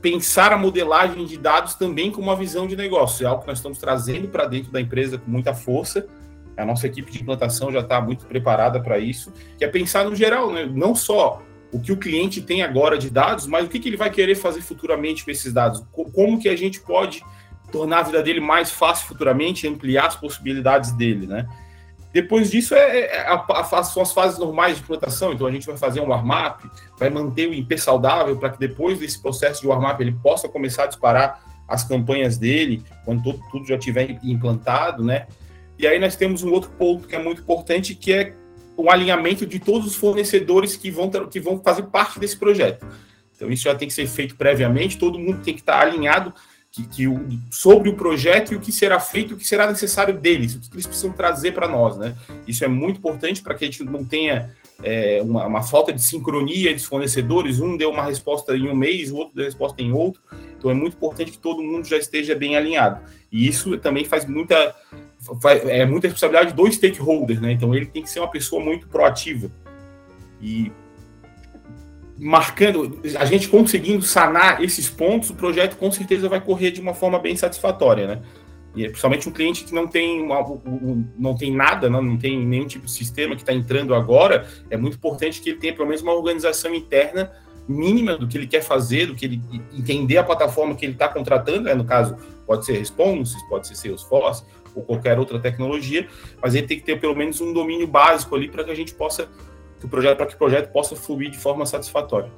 pensar 0.02 0.52
a 0.52 0.58
modelagem 0.58 1.26
de 1.26 1.38
dados 1.38 1.76
também 1.76 2.12
com 2.12 2.22
uma 2.22 2.36
visão 2.36 2.68
de 2.68 2.76
negócio. 2.76 3.26
É 3.26 3.30
algo 3.30 3.42
que 3.42 3.48
nós 3.48 3.60
estamos 3.60 3.78
trazendo 3.78 4.28
para 4.28 4.46
dentro 4.46 4.72
da 4.72 4.82
empresa 4.82 5.18
com 5.18 5.30
muita 5.30 5.54
força. 5.54 6.08
A 6.58 6.66
nossa 6.66 6.88
equipe 6.88 7.12
de 7.12 7.22
implantação 7.22 7.72
já 7.72 7.80
está 7.80 8.02
muito 8.02 8.26
preparada 8.26 8.80
para 8.82 9.00
isso, 9.00 9.32
que 9.58 9.64
é 9.64 9.68
pensar 9.68 10.06
no 10.06 10.16
geral, 10.16 10.52
né? 10.52 10.66
não 10.66 10.94
só 10.94 11.42
o 11.72 11.80
que 11.80 11.92
o 11.92 11.98
cliente 11.98 12.42
tem 12.42 12.62
agora 12.62 12.98
de 12.98 13.10
dados, 13.10 13.48
mas 13.48 13.66
o 13.66 13.70
que, 13.70 13.80
que 13.80 13.88
ele 13.88 13.96
vai 13.96 14.10
querer 14.10 14.36
fazer 14.36 14.62
futuramente 14.62 15.24
com 15.24 15.32
esses 15.32 15.54
dados. 15.54 15.84
Como 15.92 16.40
que 16.40 16.50
a 16.50 16.56
gente 16.56 16.82
pode 16.82 17.24
tornar 17.72 18.00
a 18.00 18.04
vida 18.04 18.22
dele 18.22 18.42
mais 18.42 18.70
fácil 18.70 19.08
futuramente, 19.08 19.66
ampliar 19.68 20.08
as 20.08 20.16
possibilidades 20.16 20.92
dele, 20.92 21.26
né? 21.26 21.48
Depois 22.14 22.52
disso 22.52 22.76
é, 22.76 23.00
é 23.00 23.28
a, 23.28 23.36
a, 23.36 23.84
são 23.84 24.04
as 24.04 24.12
fases 24.12 24.38
normais 24.38 24.78
de 24.78 24.84
implantação. 24.84 25.32
Então 25.34 25.48
a 25.48 25.52
gente 25.52 25.66
vai 25.66 25.78
fazer 25.78 26.02
um 26.02 26.10
warm-up, 26.10 26.70
vai 26.98 27.10
manter 27.10 27.48
o 27.48 27.54
IP 27.54 27.78
saudável 27.78 28.38
para 28.38 28.50
que 28.50 28.60
depois 28.60 29.00
desse 29.00 29.22
processo 29.22 29.62
de 29.62 29.68
warm-up 29.68 30.02
ele 30.02 30.16
possa 30.22 30.50
começar 30.50 30.84
a 30.84 30.88
disparar 30.88 31.42
as 31.68 31.84
campanhas 31.84 32.38
dele 32.38 32.84
quando 33.06 33.24
tudo, 33.24 33.40
tudo 33.50 33.66
já 33.66 33.76
estiver 33.76 34.20
implantado, 34.24 35.04
né? 35.04 35.28
E 35.80 35.88
aí 35.88 35.98
nós 35.98 36.16
temos 36.16 36.44
um 36.44 36.52
outro 36.52 36.70
ponto 36.72 37.08
que 37.08 37.16
é 37.16 37.20
muito 37.20 37.42
importante, 37.42 37.96
que 37.96 38.12
é 38.12 38.34
o 38.76 38.90
alinhamento 38.90 39.46
de 39.46 39.60
todos 39.60 39.88
os 39.88 39.96
fornecedores 39.96 40.76
que 40.76 40.92
vão, 40.92 41.10
que 41.10 41.40
vão 41.40 41.60
fazer 41.62 41.84
parte 41.84 42.20
desse 42.20 42.38
projeto. 42.38 42.86
Então 43.36 43.50
isso 43.50 43.64
já 43.64 43.74
tem 43.74 43.88
que 43.88 43.94
ser 43.94 44.06
feito 44.06 44.36
previamente, 44.36 44.98
todo 44.98 45.18
mundo 45.18 45.42
tem 45.42 45.54
que 45.54 45.62
estar 45.62 45.80
alinhado 45.80 46.34
que, 46.72 46.88
que 46.88 47.08
o, 47.08 47.28
sobre 47.52 47.90
o 47.90 47.96
projeto 47.96 48.54
e 48.54 48.56
o 48.56 48.60
que 48.62 48.72
será 48.72 49.00
feito, 49.00 49.34
o 49.34 49.38
que 49.38 49.46
será 49.46 49.68
necessário 49.68 50.18
deles, 50.18 50.56
o 50.56 50.62
que 50.62 50.74
eles 50.74 50.88
precisam 50.88 51.12
trazer 51.12 51.52
para 51.52 51.68
nós, 51.68 51.98
né? 51.98 52.16
Isso 52.48 52.64
é 52.64 52.68
muito 52.68 52.98
importante 52.98 53.42
para 53.42 53.54
que 53.54 53.66
a 53.66 53.68
gente 53.68 53.84
não 53.84 54.06
tenha 54.06 54.56
é, 54.82 55.22
uma, 55.22 55.46
uma, 55.46 55.64
falta 55.64 55.92
de 55.92 56.02
sincronia 56.02 56.74
dos 56.74 56.86
fornecedores, 56.86 57.60
um 57.60 57.76
deu 57.76 57.90
uma 57.90 58.04
resposta 58.04 58.56
em 58.56 58.70
um 58.70 58.76
mês, 58.76 59.12
o 59.12 59.18
outro 59.18 59.36
deu 59.36 59.44
resposta 59.44 59.82
em 59.82 59.92
outro. 59.92 60.22
Então 60.58 60.72
é 60.72 60.74
muito 60.74 60.96
importante 60.96 61.32
que 61.32 61.38
todo 61.38 61.62
mundo 61.62 61.86
já 61.86 61.98
esteja 61.98 62.36
bem 62.36 62.56
alinhado. 62.56 63.02
E 63.30 63.48
isso 63.48 63.78
também 63.78 64.06
faz 64.06 64.26
muita 64.26 64.74
faz, 65.42 65.66
é 65.68 65.86
muita 65.86 66.08
responsabilidade 66.08 66.56
do 66.56 66.72
stakeholder, 66.72 67.42
né? 67.42 67.52
Então 67.52 67.76
ele 67.76 67.86
tem 67.86 68.02
que 68.02 68.10
ser 68.10 68.20
uma 68.20 68.32
pessoa 68.32 68.64
muito 68.64 68.88
proativa. 68.88 69.52
E 70.42 70.72
marcando, 72.24 73.00
a 73.18 73.26
gente 73.26 73.50
conseguindo 73.50 74.04
sanar 74.04 74.64
esses 74.64 74.88
pontos, 74.88 75.32
o 75.32 75.34
projeto 75.34 75.76
com 75.76 75.92
certeza 75.92 76.30
vai 76.30 76.40
correr 76.40 76.70
de 76.70 76.80
uma 76.80 76.94
forma 76.94 77.18
bem 77.18 77.36
satisfatória, 77.36 78.06
né? 78.06 78.22
E 78.76 78.86
é 78.86 78.90
principalmente 78.90 79.28
um 79.28 79.32
cliente 79.32 79.64
que 79.64 79.74
não 79.74 79.88
tem, 79.88 80.22
uma, 80.22 80.40
não 81.18 81.36
tem 81.36 81.52
nada, 81.52 81.90
não, 81.90 82.00
não 82.00 82.18
tem 82.18 82.46
nenhum 82.46 82.68
tipo 82.68 82.86
de 82.86 82.92
sistema 82.92 83.36
que 83.36 83.42
está 83.42 83.52
entrando 83.52 83.96
agora, 83.96 84.48
é 84.70 84.78
muito 84.78 84.98
importante 84.98 85.42
que 85.42 85.50
ele 85.50 85.58
tenha 85.58 85.74
pelo 85.74 85.88
menos 85.88 86.04
uma 86.04 86.14
organização 86.14 86.76
interna 86.76 87.32
mínima 87.68 88.16
do 88.16 88.28
que 88.28 88.38
ele 88.38 88.48
quer 88.48 88.62
fazer, 88.62 89.08
do 89.08 89.16
que 89.16 89.26
ele 89.26 89.42
entender 89.74 90.18
a 90.18 90.24
plataforma 90.24 90.76
que 90.76 90.86
ele 90.86 90.94
está 90.94 91.10
contratando, 91.10 91.64
né? 91.64 91.74
no 91.74 91.86
caso, 91.86 92.16
pode 92.46 92.68
ser 92.68 92.78
Responses, 92.78 93.42
pode 93.50 93.68
ser 93.68 93.76
Salesforce 93.76 94.44
ou 94.76 94.84
qualquer 94.84 95.18
outra 95.18 95.40
tecnologia, 95.40 96.08
mas 96.40 96.54
ele 96.54 96.68
tem 96.68 96.78
que 96.78 96.86
ter 96.86 97.00
pelo 97.00 97.16
menos 97.16 97.42
um 97.42 97.52
domínio 97.52 97.88
básico 97.88 98.36
ali 98.36 98.48
para 98.48 98.64
que 98.64 98.70
a 98.70 98.76
gente 98.76 98.94
possa 98.94 99.28
que 99.82 99.88
o 99.88 99.90
projeto 99.90 100.18
para 100.18 100.28
que 100.28 100.36
o 100.36 100.38
projeto 100.38 100.72
possa 100.72 100.96
fluir 100.96 101.32
de 101.32 101.40
forma 101.40 101.66
satisfatória. 101.66 102.32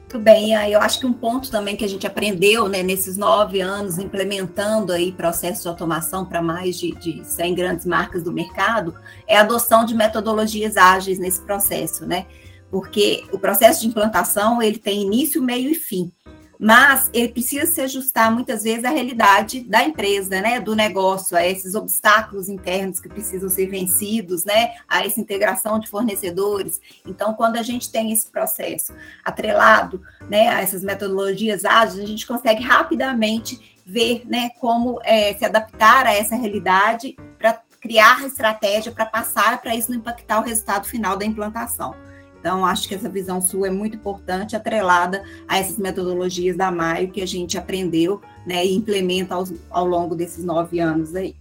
Muito 0.00 0.18
bem, 0.20 0.54
eu 0.70 0.80
acho 0.80 1.00
que 1.00 1.06
um 1.06 1.12
ponto 1.12 1.50
também 1.50 1.76
que 1.76 1.84
a 1.84 1.88
gente 1.88 2.06
aprendeu 2.06 2.66
né, 2.66 2.82
nesses 2.82 3.16
nove 3.16 3.60
anos 3.60 3.98
implementando 3.98 4.92
aí 4.92 5.12
processos 5.12 5.62
de 5.62 5.68
automação 5.68 6.24
para 6.24 6.40
mais 6.40 6.78
de, 6.78 6.92
de 6.92 7.24
100 7.24 7.54
grandes 7.54 7.86
marcas 7.86 8.22
do 8.22 8.32
mercado 8.32 8.94
é 9.26 9.36
a 9.36 9.40
adoção 9.40 9.84
de 9.84 9.94
metodologias 9.94 10.78
ágeis 10.78 11.18
nesse 11.18 11.40
processo, 11.42 12.06
né? 12.06 12.26
Porque 12.70 13.24
o 13.32 13.38
processo 13.38 13.82
de 13.82 13.88
implantação 13.88 14.62
ele 14.62 14.78
tem 14.78 15.02
início, 15.02 15.42
meio 15.42 15.70
e 15.70 15.74
fim 15.74 16.10
mas 16.58 17.08
ele 17.12 17.28
precisa 17.28 17.66
se 17.66 17.80
ajustar 17.80 18.32
muitas 18.32 18.64
vezes 18.64 18.84
à 18.84 18.90
realidade 18.90 19.60
da 19.60 19.84
empresa, 19.84 20.40
né, 20.40 20.60
do 20.60 20.74
negócio, 20.74 21.36
a 21.36 21.46
esses 21.46 21.74
obstáculos 21.74 22.48
internos 22.48 22.98
que 22.98 23.08
precisam 23.08 23.48
ser 23.48 23.66
vencidos, 23.66 24.44
né, 24.44 24.74
a 24.88 25.04
essa 25.04 25.20
integração 25.20 25.78
de 25.78 25.88
fornecedores. 25.88 26.80
Então, 27.06 27.34
quando 27.34 27.56
a 27.56 27.62
gente 27.62 27.92
tem 27.92 28.12
esse 28.12 28.28
processo 28.28 28.92
atrelado, 29.24 30.02
né, 30.28 30.48
a 30.48 30.60
essas 30.60 30.82
metodologias 30.82 31.64
ágeis, 31.64 32.02
a 32.02 32.06
gente 32.06 32.26
consegue 32.26 32.62
rapidamente 32.62 33.78
ver, 33.86 34.22
né, 34.26 34.50
como 34.60 35.00
é, 35.04 35.34
se 35.34 35.44
adaptar 35.44 36.06
a 36.06 36.12
essa 36.12 36.34
realidade 36.34 37.16
para 37.38 37.62
criar 37.80 38.26
estratégia 38.26 38.90
para 38.90 39.06
passar 39.06 39.60
para 39.62 39.74
isso 39.74 39.90
não 39.90 39.98
impactar 39.98 40.40
o 40.40 40.42
resultado 40.42 40.86
final 40.86 41.16
da 41.16 41.24
implantação. 41.24 41.94
Então, 42.40 42.64
acho 42.64 42.88
que 42.88 42.94
essa 42.94 43.08
visão 43.08 43.40
sua 43.40 43.66
é 43.66 43.70
muito 43.70 43.96
importante, 43.96 44.54
atrelada 44.54 45.24
a 45.46 45.58
essas 45.58 45.76
metodologias 45.76 46.56
da 46.56 46.70
Maio 46.70 47.10
que 47.10 47.20
a 47.20 47.26
gente 47.26 47.58
aprendeu 47.58 48.20
né, 48.46 48.64
e 48.64 48.74
implementa 48.74 49.34
aos, 49.34 49.52
ao 49.70 49.84
longo 49.84 50.14
desses 50.14 50.44
nove 50.44 50.78
anos 50.78 51.14
aí. 51.14 51.34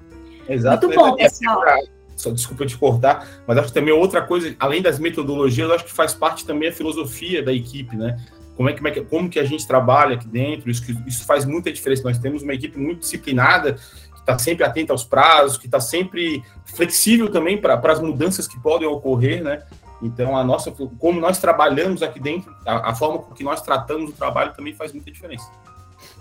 Exato. 0.50 0.88
Muito 0.88 1.00
bom, 1.00 1.16
pessoal. 1.16 1.62
Só 2.16 2.32
desculpa 2.32 2.66
te 2.66 2.76
cortar, 2.76 3.28
mas 3.46 3.58
acho 3.60 3.68
que 3.68 3.74
também 3.76 3.94
outra 3.94 4.24
coisa, 4.24 4.56
além 4.60 4.82
das 4.82 4.98
metodologias, 4.98 5.70
acho 5.70 5.86
que 5.86 5.94
faz 5.94 6.16
parte 6.16 6.46
também 6.46 6.70
a 6.70 6.74
filosofia 6.74 7.44
da 7.44 7.54
equipe, 7.54 7.96
né? 7.96 8.18
Como 8.56 8.68
é 8.68 8.74
que, 8.74 8.88
é 8.88 9.04
como 9.04 9.30
que 9.30 9.38
a 9.38 9.44
gente 9.44 9.68
trabalha 9.68 10.16
aqui 10.16 10.28
dentro, 10.28 10.72
isso, 10.72 10.84
isso 11.06 11.26
faz 11.26 11.46
muita 11.46 11.72
diferença. 11.72 12.02
Nós 12.04 12.18
temos 12.18 12.42
uma 12.42 12.56
equipe 12.56 12.80
muito 12.80 13.02
disciplinada, 13.02 13.74
que 13.74 14.20
está 14.20 14.40
sempre 14.40 14.64
atenta 14.64 14.92
aos 14.92 15.04
prazos, 15.04 15.60
que 15.60 15.68
está 15.68 15.80
sempre 15.80 16.42
flexível 16.66 17.30
também 17.30 17.62
para 17.62 17.80
as 17.92 18.02
mudanças 18.02 18.48
que 18.48 18.60
podem 18.60 18.88
ocorrer, 18.88 19.44
né? 19.44 19.62
Então, 20.02 20.38
a 20.38 20.44
nossa, 20.44 20.72
como 21.00 21.20
nós 21.20 21.40
trabalhamos 21.40 22.04
aqui 22.04 22.20
dentro, 22.20 22.56
a, 22.66 22.92
a 22.92 22.96
forma 22.96 23.20
com 23.20 23.34
que 23.34 23.44
nós 23.44 23.62
tratamos 23.62 24.12
o 24.12 24.14
trabalho 24.14 24.54
também 24.54 24.74
faz 24.74 24.94
muita 24.94 25.12
diferença. 25.12 25.50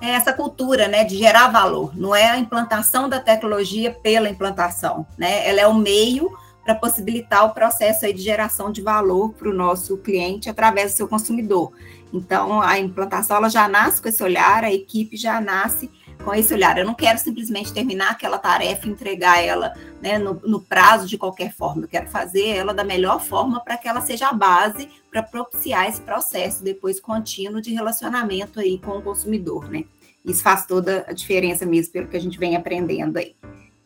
É 0.00 0.10
essa 0.10 0.32
cultura, 0.32 0.88
né, 0.88 1.04
de 1.04 1.16
gerar 1.16 1.48
valor. 1.48 1.96
Não 1.96 2.14
é 2.14 2.30
a 2.30 2.38
implantação 2.38 3.08
da 3.08 3.20
tecnologia 3.20 3.92
pela 3.92 4.28
implantação, 4.28 5.06
né? 5.18 5.46
Ela 5.48 5.60
é 5.60 5.66
o 5.66 5.74
meio 5.74 6.30
para 6.64 6.74
possibilitar 6.74 7.44
o 7.44 7.50
processo 7.50 8.04
aí 8.04 8.12
de 8.12 8.22
geração 8.22 8.72
de 8.72 8.82
valor 8.82 9.32
para 9.34 9.48
o 9.48 9.54
nosso 9.54 9.96
cliente 9.98 10.50
através 10.50 10.92
do 10.92 10.96
seu 10.96 11.08
consumidor. 11.08 11.72
Então, 12.12 12.60
a 12.60 12.78
implantação 12.78 13.36
ela 13.36 13.48
já 13.48 13.68
nasce 13.68 14.02
com 14.02 14.08
esse 14.08 14.22
olhar, 14.22 14.64
a 14.64 14.72
equipe 14.72 15.16
já 15.16 15.40
nasce 15.40 15.90
com 16.24 16.35
esse 16.35 16.52
olhar. 16.52 16.76
Eu 16.79 16.85
não 16.85 16.94
quero 16.94 17.18
simplesmente 17.18 17.72
terminar 17.72 18.11
aquela 18.11 18.38
tarefa 18.38 18.88
entregar 18.88 19.42
ela 19.42 19.74
né, 20.00 20.18
no, 20.18 20.35
no, 20.44 20.61
prazo 20.61 21.07
de 21.07 21.16
qualquer 21.16 21.52
forma. 21.52 21.85
Eu 21.85 21.88
quero 21.88 22.09
fazer 22.09 22.48
ela 22.48 22.74
da 22.74 22.85
melhor 22.85 23.20
forma 23.20 23.61
para 23.61 23.76
que 23.76 23.88
ela 23.88 24.00
seja 24.00 24.29
a 24.29 24.33
base 24.33 24.88
para 25.11 25.22
propiciar 25.22 25.88
esse 25.88 26.00
processo 26.00 26.62
depois 26.62 27.00
contínuo 27.00 27.61
de 27.61 27.72
relacionamento 27.72 28.61
aí 28.61 28.79
com 28.79 28.98
o 28.98 29.02
consumidor, 29.02 29.70
né? 29.70 29.85
Isso 30.24 30.42
faz 30.42 30.66
toda 30.66 31.05
a 31.09 31.12
diferença 31.12 31.64
mesmo 31.64 31.92
pelo 31.92 32.09
que 32.09 32.16
a 32.16 32.20
gente 32.20 32.38
vem 32.38 32.57
aprendendo 32.57 33.16
aí. 33.16 33.37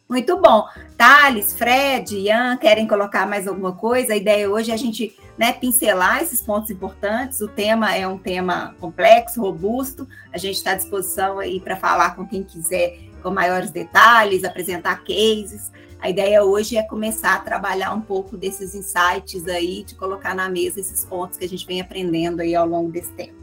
Muito 0.09 0.37
bom. 0.41 0.67
Thales, 0.97 1.55
Fred, 1.55 2.17
Ian, 2.17 2.57
querem 2.57 2.89
colocar 2.89 3.29
mais 3.29 3.47
alguma 3.47 3.73
coisa? 3.77 4.13
A 4.13 4.17
ideia 4.17 4.51
hoje 4.51 4.73
é 4.73 4.75
a 4.75 4.77
gente 4.77 5.17
né, 5.41 5.55
pincelar 5.55 6.23
esses 6.23 6.43
pontos 6.43 6.69
importantes. 6.69 7.41
O 7.41 7.49
tema 7.49 7.97
é 7.97 8.07
um 8.07 8.19
tema 8.19 8.75
complexo, 8.79 9.41
robusto. 9.41 10.07
A 10.31 10.37
gente 10.37 10.57
está 10.57 10.73
à 10.73 10.75
disposição 10.75 11.39
aí 11.39 11.59
para 11.59 11.77
falar 11.77 12.15
com 12.15 12.27
quem 12.27 12.45
quiser 12.45 12.99
com 13.23 13.31
maiores 13.31 13.71
detalhes, 13.71 14.45
apresentar 14.45 15.03
cases. 15.03 15.73
A 15.99 16.11
ideia 16.11 16.45
hoje 16.45 16.77
é 16.77 16.83
começar 16.83 17.37
a 17.37 17.39
trabalhar 17.39 17.95
um 17.95 18.03
pouco 18.03 18.37
desses 18.37 18.75
insights 18.75 19.49
aí, 19.49 19.83
de 19.83 19.95
colocar 19.95 20.35
na 20.35 20.47
mesa 20.51 20.79
esses 20.79 21.07
pontos 21.07 21.39
que 21.39 21.45
a 21.47 21.49
gente 21.49 21.67
vem 21.67 21.81
aprendendo 21.81 22.41
aí 22.41 22.55
ao 22.55 22.67
longo 22.67 22.93
desse 22.93 23.13
tempo. 23.13 23.41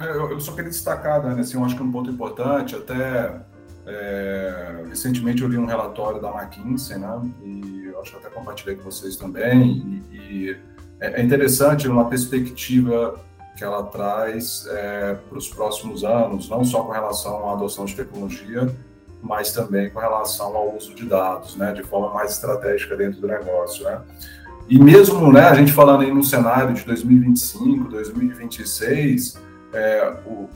É, 0.00 0.08
eu, 0.08 0.40
só 0.40 0.52
queria 0.52 0.70
destacar, 0.70 1.20
Dani, 1.20 1.40
assim, 1.40 1.58
eu 1.58 1.64
acho 1.66 1.76
que 1.76 1.82
um 1.82 1.92
ponto 1.92 2.10
importante, 2.10 2.74
até 2.74 3.42
é, 3.86 4.84
recentemente 4.88 5.42
eu 5.42 5.48
li 5.48 5.56
um 5.56 5.64
relatório 5.64 6.20
da 6.20 6.30
McKinsey, 6.30 6.98
né? 6.98 7.20
E 7.44 7.84
eu 7.86 8.00
acho 8.00 8.10
que 8.10 8.16
até 8.18 8.28
compartilhei 8.28 8.74
com 8.74 8.82
vocês 8.82 9.16
também. 9.16 10.02
E, 10.10 10.16
e 10.16 10.56
é, 10.98 11.20
é 11.20 11.24
interessante 11.24 11.86
uma 11.86 12.06
perspectiva 12.08 13.20
que 13.56 13.62
ela 13.62 13.84
traz 13.84 14.66
é, 14.68 15.14
para 15.14 15.38
os 15.38 15.48
próximos 15.48 16.04
anos, 16.04 16.48
não 16.48 16.64
só 16.64 16.82
com 16.82 16.92
relação 16.92 17.48
à 17.48 17.52
adoção 17.52 17.84
de 17.84 17.94
tecnologia, 17.94 18.68
mas 19.22 19.52
também 19.52 19.88
com 19.88 20.00
relação 20.00 20.54
ao 20.56 20.76
uso 20.76 20.92
de 20.92 21.06
dados, 21.06 21.56
né? 21.56 21.72
De 21.72 21.84
forma 21.84 22.12
mais 22.12 22.32
estratégica 22.32 22.96
dentro 22.96 23.20
do 23.20 23.28
negócio, 23.28 23.84
né? 23.84 24.00
E 24.68 24.80
mesmo, 24.80 25.32
né? 25.32 25.42
A 25.42 25.54
gente 25.54 25.72
falando 25.72 26.02
aí 26.02 26.12
no 26.12 26.24
cenário 26.24 26.74
de 26.74 26.84
2025, 26.84 27.88
2026, 27.88 29.40
é, 29.72 30.16
o, 30.26 30.50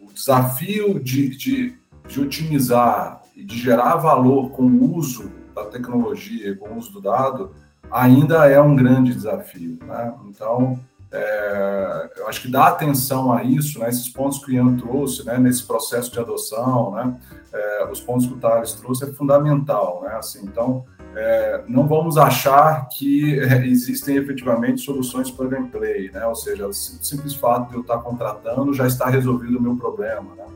o 0.00 0.12
desafio 0.14 1.00
de, 1.00 1.36
de 1.36 1.81
de 2.06 2.20
otimizar 2.20 3.22
e 3.36 3.44
de 3.44 3.58
gerar 3.58 3.96
valor 3.96 4.50
com 4.50 4.64
o 4.64 4.96
uso 4.96 5.30
da 5.54 5.64
tecnologia, 5.66 6.56
com 6.56 6.68
o 6.70 6.78
uso 6.78 6.92
do 6.92 7.00
dado, 7.00 7.52
ainda 7.90 8.46
é 8.48 8.60
um 8.60 8.74
grande 8.74 9.12
desafio. 9.12 9.78
Né? 9.86 10.14
Então, 10.28 10.78
é, 11.12 12.10
eu 12.16 12.26
acho 12.26 12.40
que 12.40 12.50
dar 12.50 12.68
atenção 12.68 13.30
a 13.32 13.44
isso, 13.44 13.78
né, 13.78 13.90
esses 13.90 14.08
pontos 14.08 14.42
que 14.42 14.50
o 14.50 14.54
Ian 14.54 14.76
trouxe, 14.76 15.24
né, 15.26 15.36
nesse 15.36 15.62
processo 15.66 16.10
de 16.10 16.18
adoção, 16.18 16.92
né, 16.92 17.20
é, 17.52 17.88
os 17.90 18.00
pontos 18.00 18.26
que 18.26 18.32
o 18.32 18.38
Thales 18.38 18.72
trouxe, 18.72 19.04
é 19.04 19.12
fundamental. 19.12 20.00
Né, 20.02 20.14
assim, 20.14 20.40
então, 20.42 20.86
é, 21.14 21.64
não 21.68 21.86
vamos 21.86 22.16
achar 22.16 22.88
que 22.88 23.38
é, 23.40 23.66
existem 23.66 24.16
efetivamente 24.16 24.80
soluções 24.80 25.30
plug 25.30 25.54
and 25.54 25.66
play, 25.66 26.10
né, 26.10 26.26
ou 26.26 26.34
seja, 26.34 26.66
o 26.66 26.72
simples 26.72 27.34
fato 27.34 27.68
de 27.68 27.74
eu 27.74 27.82
estar 27.82 27.98
contratando 27.98 28.72
já 28.72 28.86
está 28.86 29.10
resolvido 29.10 29.58
o 29.58 29.62
meu 29.62 29.76
problema. 29.76 30.34
Né, 30.34 30.46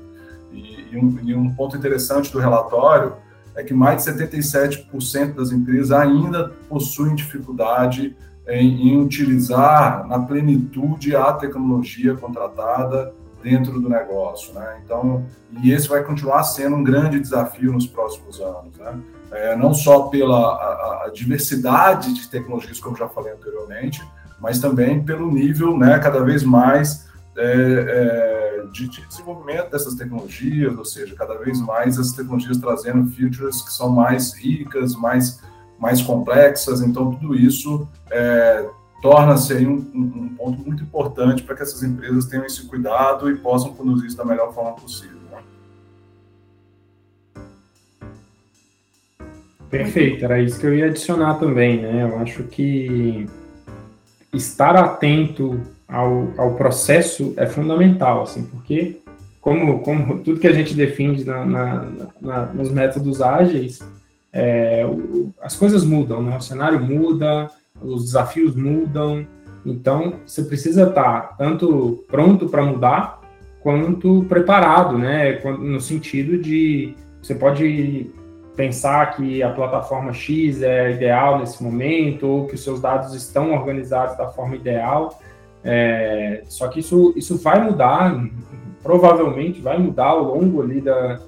e, 0.57 0.88
e, 0.92 0.99
um, 0.99 1.19
e 1.23 1.35
um 1.35 1.55
ponto 1.55 1.77
interessante 1.77 2.33
do 2.33 2.38
relatório 2.38 3.14
é 3.55 3.62
que 3.62 3.73
mais 3.73 4.05
de 4.05 4.12
77% 4.12 5.35
das 5.35 5.51
empresas 5.51 5.92
ainda 5.92 6.53
possuem 6.69 7.14
dificuldade 7.14 8.16
em, 8.47 8.88
em, 8.88 9.01
utilizar 9.03 10.07
na 10.07 10.21
plenitude 10.21 11.16
a 11.16 11.33
tecnologia 11.33 12.14
contratada 12.14 13.14
dentro 13.42 13.81
do 13.81 13.88
negócio, 13.88 14.53
né? 14.55 14.81
Então, 14.85 15.25
e 15.62 15.73
esse 15.73 15.88
vai 15.88 16.03
continuar 16.03 16.42
sendo 16.45 16.77
um 16.77 16.85
grande 16.85 17.19
desafio 17.19 17.73
nos 17.73 17.87
próximos 17.87 18.40
anos, 18.40 18.77
né? 18.79 18.99
É, 19.33 19.57
não 19.57 19.75
só 19.75 20.03
pela 20.09 20.55
a, 20.55 21.05
a 21.07 21.11
diversidade 21.12 22.14
de 22.14 22.29
tecnologias, 22.29 22.79
como 22.79 22.97
já 22.97 23.09
falei 23.09 23.33
anteriormente, 23.33 24.03
mas 24.40 24.59
também 24.59 25.03
pelo 25.03 25.31
nível, 25.33 25.77
né, 25.77 25.99
cada 25.99 26.23
vez 26.23 26.42
mais 26.42 27.07
é, 27.37 27.42
é, 27.42 28.36
de, 28.72 28.88
de, 28.88 29.07
desenvolvimento 29.07 29.70
dessas 29.70 29.94
tecnologias, 29.94 30.76
ou 30.76 30.85
seja, 30.85 31.14
cada 31.14 31.37
vez 31.38 31.61
mais 31.61 31.98
as 31.98 32.12
tecnologias 32.12 32.59
trazendo 32.59 33.11
features 33.11 33.62
que 33.62 33.72
são 33.72 33.90
mais 33.90 34.35
ricas, 34.35 34.94
mais, 34.96 35.40
mais 35.79 36.02
complexas, 36.02 36.81
então 36.81 37.14
tudo 37.14 37.35
isso 37.35 37.88
é, 38.11 38.68
torna-se 39.00 39.52
aí 39.52 39.66
um, 39.66 39.74
um, 39.94 40.35
ponto 40.37 40.59
muito 40.64 40.83
importante 40.83 41.42
para 41.42 41.55
que 41.55 41.62
essas 41.62 41.83
empresas 41.83 42.26
tenham 42.26 42.44
esse 42.44 42.66
cuidado 42.66 43.31
e 43.31 43.37
possam 43.37 43.72
conduzir 43.74 44.07
isso 44.07 44.16
da 44.16 44.24
melhor 44.24 44.52
forma 44.52 44.72
possível. 44.72 45.18
Né? 45.31 45.38
Perfeito, 49.70 50.24
era 50.24 50.40
isso 50.40 50.59
que 50.59 50.66
eu 50.66 50.74
ia 50.74 50.87
adicionar 50.87 51.35
também, 51.35 51.83
né? 51.83 52.02
Eu 52.02 52.18
acho 52.18 52.44
que 52.44 53.26
estar 54.33 54.76
atento 54.76 55.61
ao, 55.88 56.33
ao 56.37 56.55
processo 56.55 57.33
é 57.37 57.46
fundamental, 57.46 58.22
assim, 58.22 58.44
porque 58.44 59.01
como, 59.40 59.81
como 59.81 60.18
tudo 60.18 60.40
que 60.40 60.49
a 60.49 60.53
gente 60.53 60.75
defende 60.75 61.25
na, 61.25 61.44
na, 61.44 61.87
na, 62.20 62.46
nos 62.46 62.70
métodos 62.70 63.22
ágeis, 63.22 63.79
é, 64.33 64.85
o, 64.85 65.33
as 65.40 65.55
coisas 65.57 65.85
mudam, 65.85 66.22
né? 66.22 66.37
O 66.37 66.40
cenário 66.40 66.81
muda, 66.81 67.49
os 67.81 68.05
desafios 68.05 68.57
mudam, 68.57 69.27
então 69.64 70.14
você 70.27 70.42
precisa 70.42 70.88
estar 70.88 71.37
tanto 71.37 72.05
pronto 72.09 72.49
para 72.49 72.64
mudar 72.64 73.20
quanto 73.61 74.25
preparado, 74.29 74.99
né? 74.99 75.40
No 75.44 75.81
sentido 75.81 76.38
de 76.38 76.94
você 77.22 77.35
pode 77.35 78.11
pensar 78.57 79.16
que 79.16 79.42
a 79.42 79.51
plataforma 79.51 80.12
X 80.12 80.62
é 80.62 80.92
ideal 80.92 81.38
nesse 81.38 81.62
momento 81.62 82.27
ou 82.27 82.46
que 82.46 82.55
os 82.55 82.64
seus 82.64 82.81
dados 82.81 83.14
estão 83.14 83.53
organizados 83.53 84.16
da 84.16 84.29
forma 84.29 84.57
ideal, 84.57 85.20
é, 85.68 86.44
só 86.46 86.68
que 86.68 86.79
isso, 86.79 87.12
isso 87.16 87.37
vai 87.38 87.61
mudar, 87.61 88.24
provavelmente 88.83 89.61
vai 89.61 89.76
mudar 89.76 90.07
ao 90.07 90.22
longo 90.22 90.62
ali 90.62 90.81
da 90.81 91.18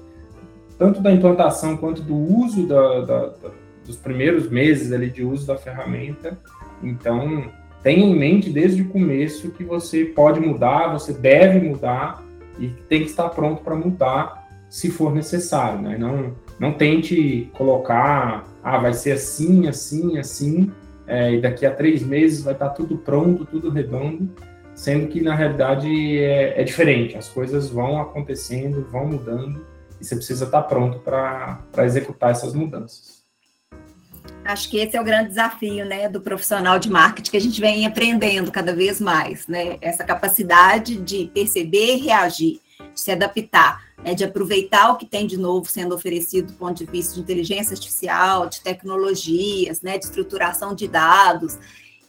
tanto 0.77 1.01
da 1.01 1.11
implantação 1.11 1.75
quanto 1.75 2.01
do 2.01 2.15
uso 2.15 2.65
da, 2.65 3.01
da, 3.01 3.25
da, 3.27 3.49
dos 3.85 3.97
primeiros 3.97 4.49
meses 4.49 4.93
ali 4.93 5.09
de 5.09 5.25
uso 5.25 5.45
da 5.45 5.57
ferramenta. 5.57 6.39
Então, 6.81 7.51
tenha 7.83 8.05
em 8.05 8.15
mente 8.15 8.49
desde 8.49 8.81
o 8.81 8.87
começo 8.87 9.51
que 9.51 9.61
você 9.65 10.05
pode 10.05 10.39
mudar, 10.39 10.93
você 10.93 11.11
deve 11.11 11.59
mudar 11.59 12.23
e 12.57 12.69
tem 12.87 13.01
que 13.01 13.09
estar 13.09 13.27
pronto 13.27 13.61
para 13.61 13.75
mudar 13.75 14.47
se 14.69 14.89
for 14.89 15.13
necessário, 15.13 15.81
né? 15.81 15.97
Não, 15.97 16.33
não 16.57 16.71
tente 16.71 17.51
colocar, 17.57 18.45
ah, 18.63 18.77
vai 18.77 18.93
ser 18.93 19.11
assim, 19.11 19.67
assim, 19.67 20.17
assim, 20.17 20.71
é, 21.09 21.33
e 21.33 21.41
daqui 21.41 21.65
a 21.65 21.71
três 21.71 22.03
meses 22.03 22.43
vai 22.43 22.53
estar 22.53 22.69
tudo 22.69 22.95
pronto, 22.97 23.43
tudo 23.43 23.71
redondo, 23.71 24.31
sendo 24.75 25.07
que 25.07 25.21
na 25.21 25.33
realidade 25.33 25.89
é, 26.19 26.61
é 26.61 26.63
diferente, 26.63 27.17
as 27.17 27.27
coisas 27.27 27.67
vão 27.67 27.99
acontecendo, 27.99 28.87
vão 28.89 29.07
mudando, 29.07 29.65
e 29.99 30.05
você 30.05 30.15
precisa 30.15 30.45
estar 30.45 30.61
pronto 30.61 30.99
para 30.99 31.59
executar 31.79 32.29
essas 32.29 32.53
mudanças. 32.53 33.19
Acho 34.45 34.69
que 34.69 34.77
esse 34.77 34.95
é 34.95 35.01
o 35.01 35.03
grande 35.03 35.29
desafio, 35.29 35.83
né, 35.83 36.07
do 36.07 36.21
profissional 36.21 36.77
de 36.79 36.89
marketing 36.89 37.31
que 37.31 37.37
a 37.37 37.41
gente 37.41 37.59
vem 37.59 37.85
aprendendo 37.85 38.51
cada 38.51 38.73
vez 38.73 39.01
mais, 39.01 39.47
né? 39.47 39.77
Essa 39.81 40.03
capacidade 40.03 40.95
de 40.95 41.29
perceber 41.33 41.97
reagir, 41.97 42.59
de 42.93 42.99
se 42.99 43.11
adaptar 43.11 43.88
é 44.03 44.13
de 44.13 44.23
aproveitar 44.23 44.91
o 44.91 44.97
que 44.97 45.05
tem 45.05 45.27
de 45.27 45.37
novo 45.37 45.69
sendo 45.69 45.93
oferecido 45.93 46.47
do 46.47 46.53
ponto 46.53 46.83
de 46.83 46.89
vista 46.89 47.15
de 47.15 47.21
inteligência 47.21 47.73
artificial, 47.73 48.47
de 48.47 48.61
tecnologias, 48.61 49.81
né, 49.81 49.97
de 49.97 50.05
estruturação 50.05 50.73
de 50.73 50.87
dados 50.87 51.57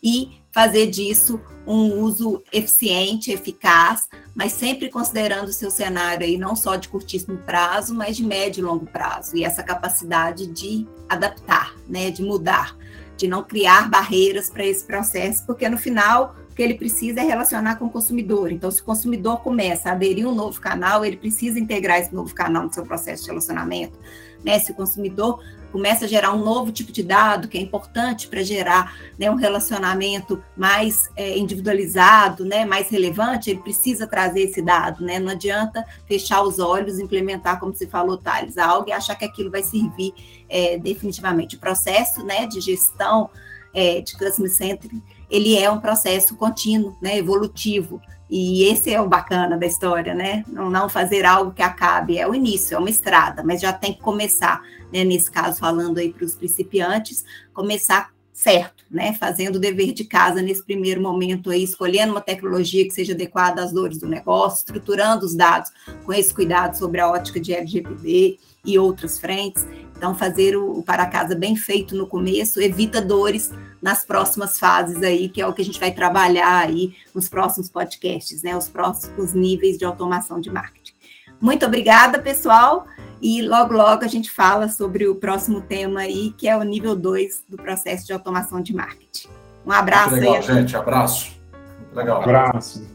e 0.03 0.40
fazer 0.53 0.87
disso 0.87 1.40
um 1.66 2.00
uso 2.00 2.42
eficiente, 2.53 3.31
eficaz, 3.31 4.09
mas 4.35 4.53
sempre 4.53 4.88
considerando 4.88 5.48
o 5.48 5.53
seu 5.53 5.70
cenário 5.70 6.26
aí 6.26 6.37
não 6.37 6.57
só 6.57 6.76
de 6.76 6.88
curtíssimo 6.88 7.38
prazo, 7.38 7.94
mas 7.94 8.16
de 8.16 8.24
médio 8.24 8.61
e 8.61 8.64
longo 8.64 8.87
prazo, 8.87 9.37
e 9.37 9.44
essa 9.44 9.62
capacidade 9.62 10.46
de 10.46 10.87
adaptar, 11.09 11.74
né, 11.88 12.11
de 12.11 12.22
mudar, 12.22 12.76
de 13.16 13.29
não 13.29 13.44
criar 13.44 13.88
barreiras 13.88 14.48
para 14.48 14.64
esse 14.64 14.85
processo, 14.85 15.44
porque 15.46 15.68
no 15.68 15.79
final 15.79 16.35
que 16.61 16.64
ele 16.64 16.75
precisa 16.75 17.20
é 17.20 17.25
relacionar 17.25 17.77
com 17.77 17.87
o 17.87 17.90
consumidor. 17.90 18.53
Então, 18.53 18.70
se 18.70 18.83
o 18.83 18.85
consumidor 18.85 19.40
começa 19.40 19.88
a 19.88 19.92
aderir 19.92 20.29
um 20.29 20.35
novo 20.35 20.61
canal, 20.61 21.03
ele 21.03 21.16
precisa 21.16 21.59
integrar 21.59 21.99
esse 21.99 22.14
novo 22.14 22.35
canal 22.35 22.64
no 22.64 22.70
seu 22.70 22.85
processo 22.85 23.23
de 23.23 23.31
relacionamento. 23.31 23.99
Né? 24.44 24.59
Se 24.59 24.70
o 24.70 24.75
consumidor 24.75 25.42
começa 25.73 26.05
a 26.05 26.09
gerar 26.09 26.35
um 26.35 26.44
novo 26.44 26.70
tipo 26.70 26.92
de 26.92 27.03
dado 27.03 27.49
que 27.49 27.57
é 27.57 27.61
importante 27.62 28.29
para 28.29 28.42
gerar 28.42 28.94
né, 29.18 29.31
um 29.31 29.37
relacionamento 29.37 30.44
mais 30.55 31.09
é, 31.16 31.38
individualizado, 31.38 32.44
né, 32.44 32.66
mais 32.66 32.90
relevante, 32.90 33.49
ele 33.49 33.61
precisa 33.61 34.07
trazer 34.07 34.42
esse 34.42 34.61
dado, 34.61 35.03
né? 35.03 35.18
Não 35.18 35.31
adianta 35.31 35.83
fechar 36.07 36.42
os 36.42 36.59
olhos, 36.59 36.99
implementar, 36.99 37.59
como 37.59 37.73
você 37.73 37.87
falou, 37.87 38.18
Thales, 38.18 38.59
algo 38.59 38.90
e 38.90 38.92
achar 38.92 39.14
que 39.14 39.25
aquilo 39.25 39.51
vai 39.51 39.62
servir 39.62 40.12
é, 40.46 40.77
definitivamente. 40.77 41.57
O 41.57 41.59
processo 41.59 42.23
né, 42.23 42.46
de 42.46 42.61
gestão 42.61 43.31
é, 43.73 44.03
de 44.03 44.12
Customer 44.18 44.53
Centric, 44.53 45.01
ele 45.31 45.57
é 45.57 45.71
um 45.71 45.81
processo 45.81 46.37
contínuo, 46.37 46.97
né, 47.01 47.16
evolutivo. 47.16 48.01
E 48.29 48.64
esse 48.64 48.93
é 48.93 49.01
o 49.01 49.09
bacana 49.09 49.59
da 49.59 49.66
história, 49.66 50.14
né? 50.14 50.45
Não, 50.47 50.88
fazer 50.88 51.25
algo 51.25 51.53
que 51.53 51.62
acabe, 51.62 52.16
é 52.16 52.29
o 52.29 52.35
início, 52.35 52.77
é 52.77 52.79
uma 52.79 52.90
estrada, 52.90 53.43
mas 53.43 53.61
já 53.61 53.73
tem 53.73 53.93
que 53.93 54.01
começar, 54.01 54.62
né? 54.93 55.03
Nesse 55.03 55.29
caso, 55.31 55.59
falando 55.59 55.99
aí 55.99 56.12
para 56.12 56.25
os 56.25 56.37
principiantes, 56.37 57.25
começar 57.53 58.11
certo, 58.33 58.85
né? 58.90 59.14
Fazendo 59.14 59.57
o 59.57 59.59
dever 59.61 59.93
de 59.93 60.05
casa 60.05 60.40
nesse 60.40 60.64
primeiro 60.64 61.03
momento 61.03 61.51
aí, 61.51 61.64
escolhendo 61.64 62.12
uma 62.12 62.21
tecnologia 62.21 62.85
que 62.85 62.95
seja 62.95 63.12
adequada 63.12 63.62
às 63.62 63.73
dores 63.73 63.99
do 63.99 64.07
negócio, 64.07 64.61
estruturando 64.61 65.27
os 65.27 65.35
dados 65.35 65.71
com 66.05 66.12
esse 66.12 66.33
cuidado 66.33 66.79
sobre 66.79 67.01
a 67.01 67.11
ótica 67.11 67.40
de 67.40 67.53
LGPD 67.53 68.38
e 68.64 68.79
outras 68.79 69.19
frentes. 69.19 69.66
Então, 70.01 70.15
fazer 70.15 70.57
o, 70.57 70.83
para 70.83 71.05
casa 71.05 71.35
bem 71.35 71.55
feito 71.55 71.95
no 71.95 72.07
começo 72.07 72.59
evita 72.59 73.03
dores 73.03 73.53
nas 73.83 74.03
próximas 74.03 74.59
fases 74.59 75.03
aí, 75.03 75.29
que 75.29 75.43
é 75.43 75.47
o 75.47 75.53
que 75.53 75.61
a 75.61 75.65
gente 75.65 75.79
vai 75.79 75.91
trabalhar 75.91 76.57
aí 76.57 76.95
nos 77.15 77.29
próximos 77.29 77.69
podcasts, 77.69 78.43
né? 78.43 78.57
Os 78.57 78.67
próximos 78.67 79.35
níveis 79.35 79.77
de 79.77 79.85
automação 79.85 80.41
de 80.41 80.49
marketing. 80.49 80.95
Muito 81.39 81.67
obrigada, 81.67 82.19
pessoal. 82.19 82.87
E 83.21 83.43
logo, 83.43 83.75
logo 83.75 84.03
a 84.03 84.09
gente 84.09 84.31
fala 84.31 84.71
sobre 84.71 85.07
o 85.07 85.17
próximo 85.17 85.61
tema 85.61 86.01
aí, 86.01 86.31
que 86.31 86.49
é 86.49 86.57
o 86.57 86.63
nível 86.63 86.97
2 86.97 87.45
do 87.47 87.59
processo 87.59 88.07
de 88.07 88.15
automação 88.15 88.63
de 88.63 88.75
marketing. 88.75 89.29
Um 89.67 89.71
abraço 89.71 90.13
Muito 90.13 90.23
legal, 90.23 90.37
aí. 90.37 90.43
gente. 90.43 90.77
Abraço. 90.77 91.39
Muito 91.79 91.95
legal. 91.95 92.23
Abraço. 92.23 92.89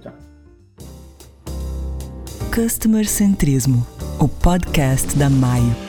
Tchau. 0.00 0.12
Customer 2.54 3.06
Centrismo, 3.06 3.86
o 4.18 4.26
podcast 4.26 5.14
da 5.18 5.28
Maio. 5.28 5.85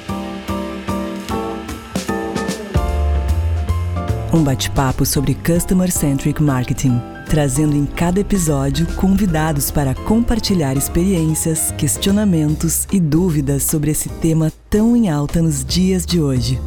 Um 4.34 4.44
bate-papo 4.44 5.06
sobre 5.06 5.36
Customer 5.36 5.90
Centric 5.90 6.44
Marketing, 6.44 7.02
trazendo 7.30 7.78
em 7.78 7.86
cada 7.86 8.20
episódio 8.20 8.86
convidados 8.96 9.72
para 9.72 9.96
compartilhar 9.96 10.76
experiências, 10.76 11.72
questionamentos 11.78 12.86
e 12.92 13.00
dúvidas 13.00 13.64
sobre 13.64 13.92
esse 13.92 14.10
tema 14.10 14.52
tão 14.70 14.98
em 14.98 15.10
alta 15.10 15.42
nos 15.42 15.64
dias 15.64 16.06
de 16.06 16.20
hoje. 16.20 16.60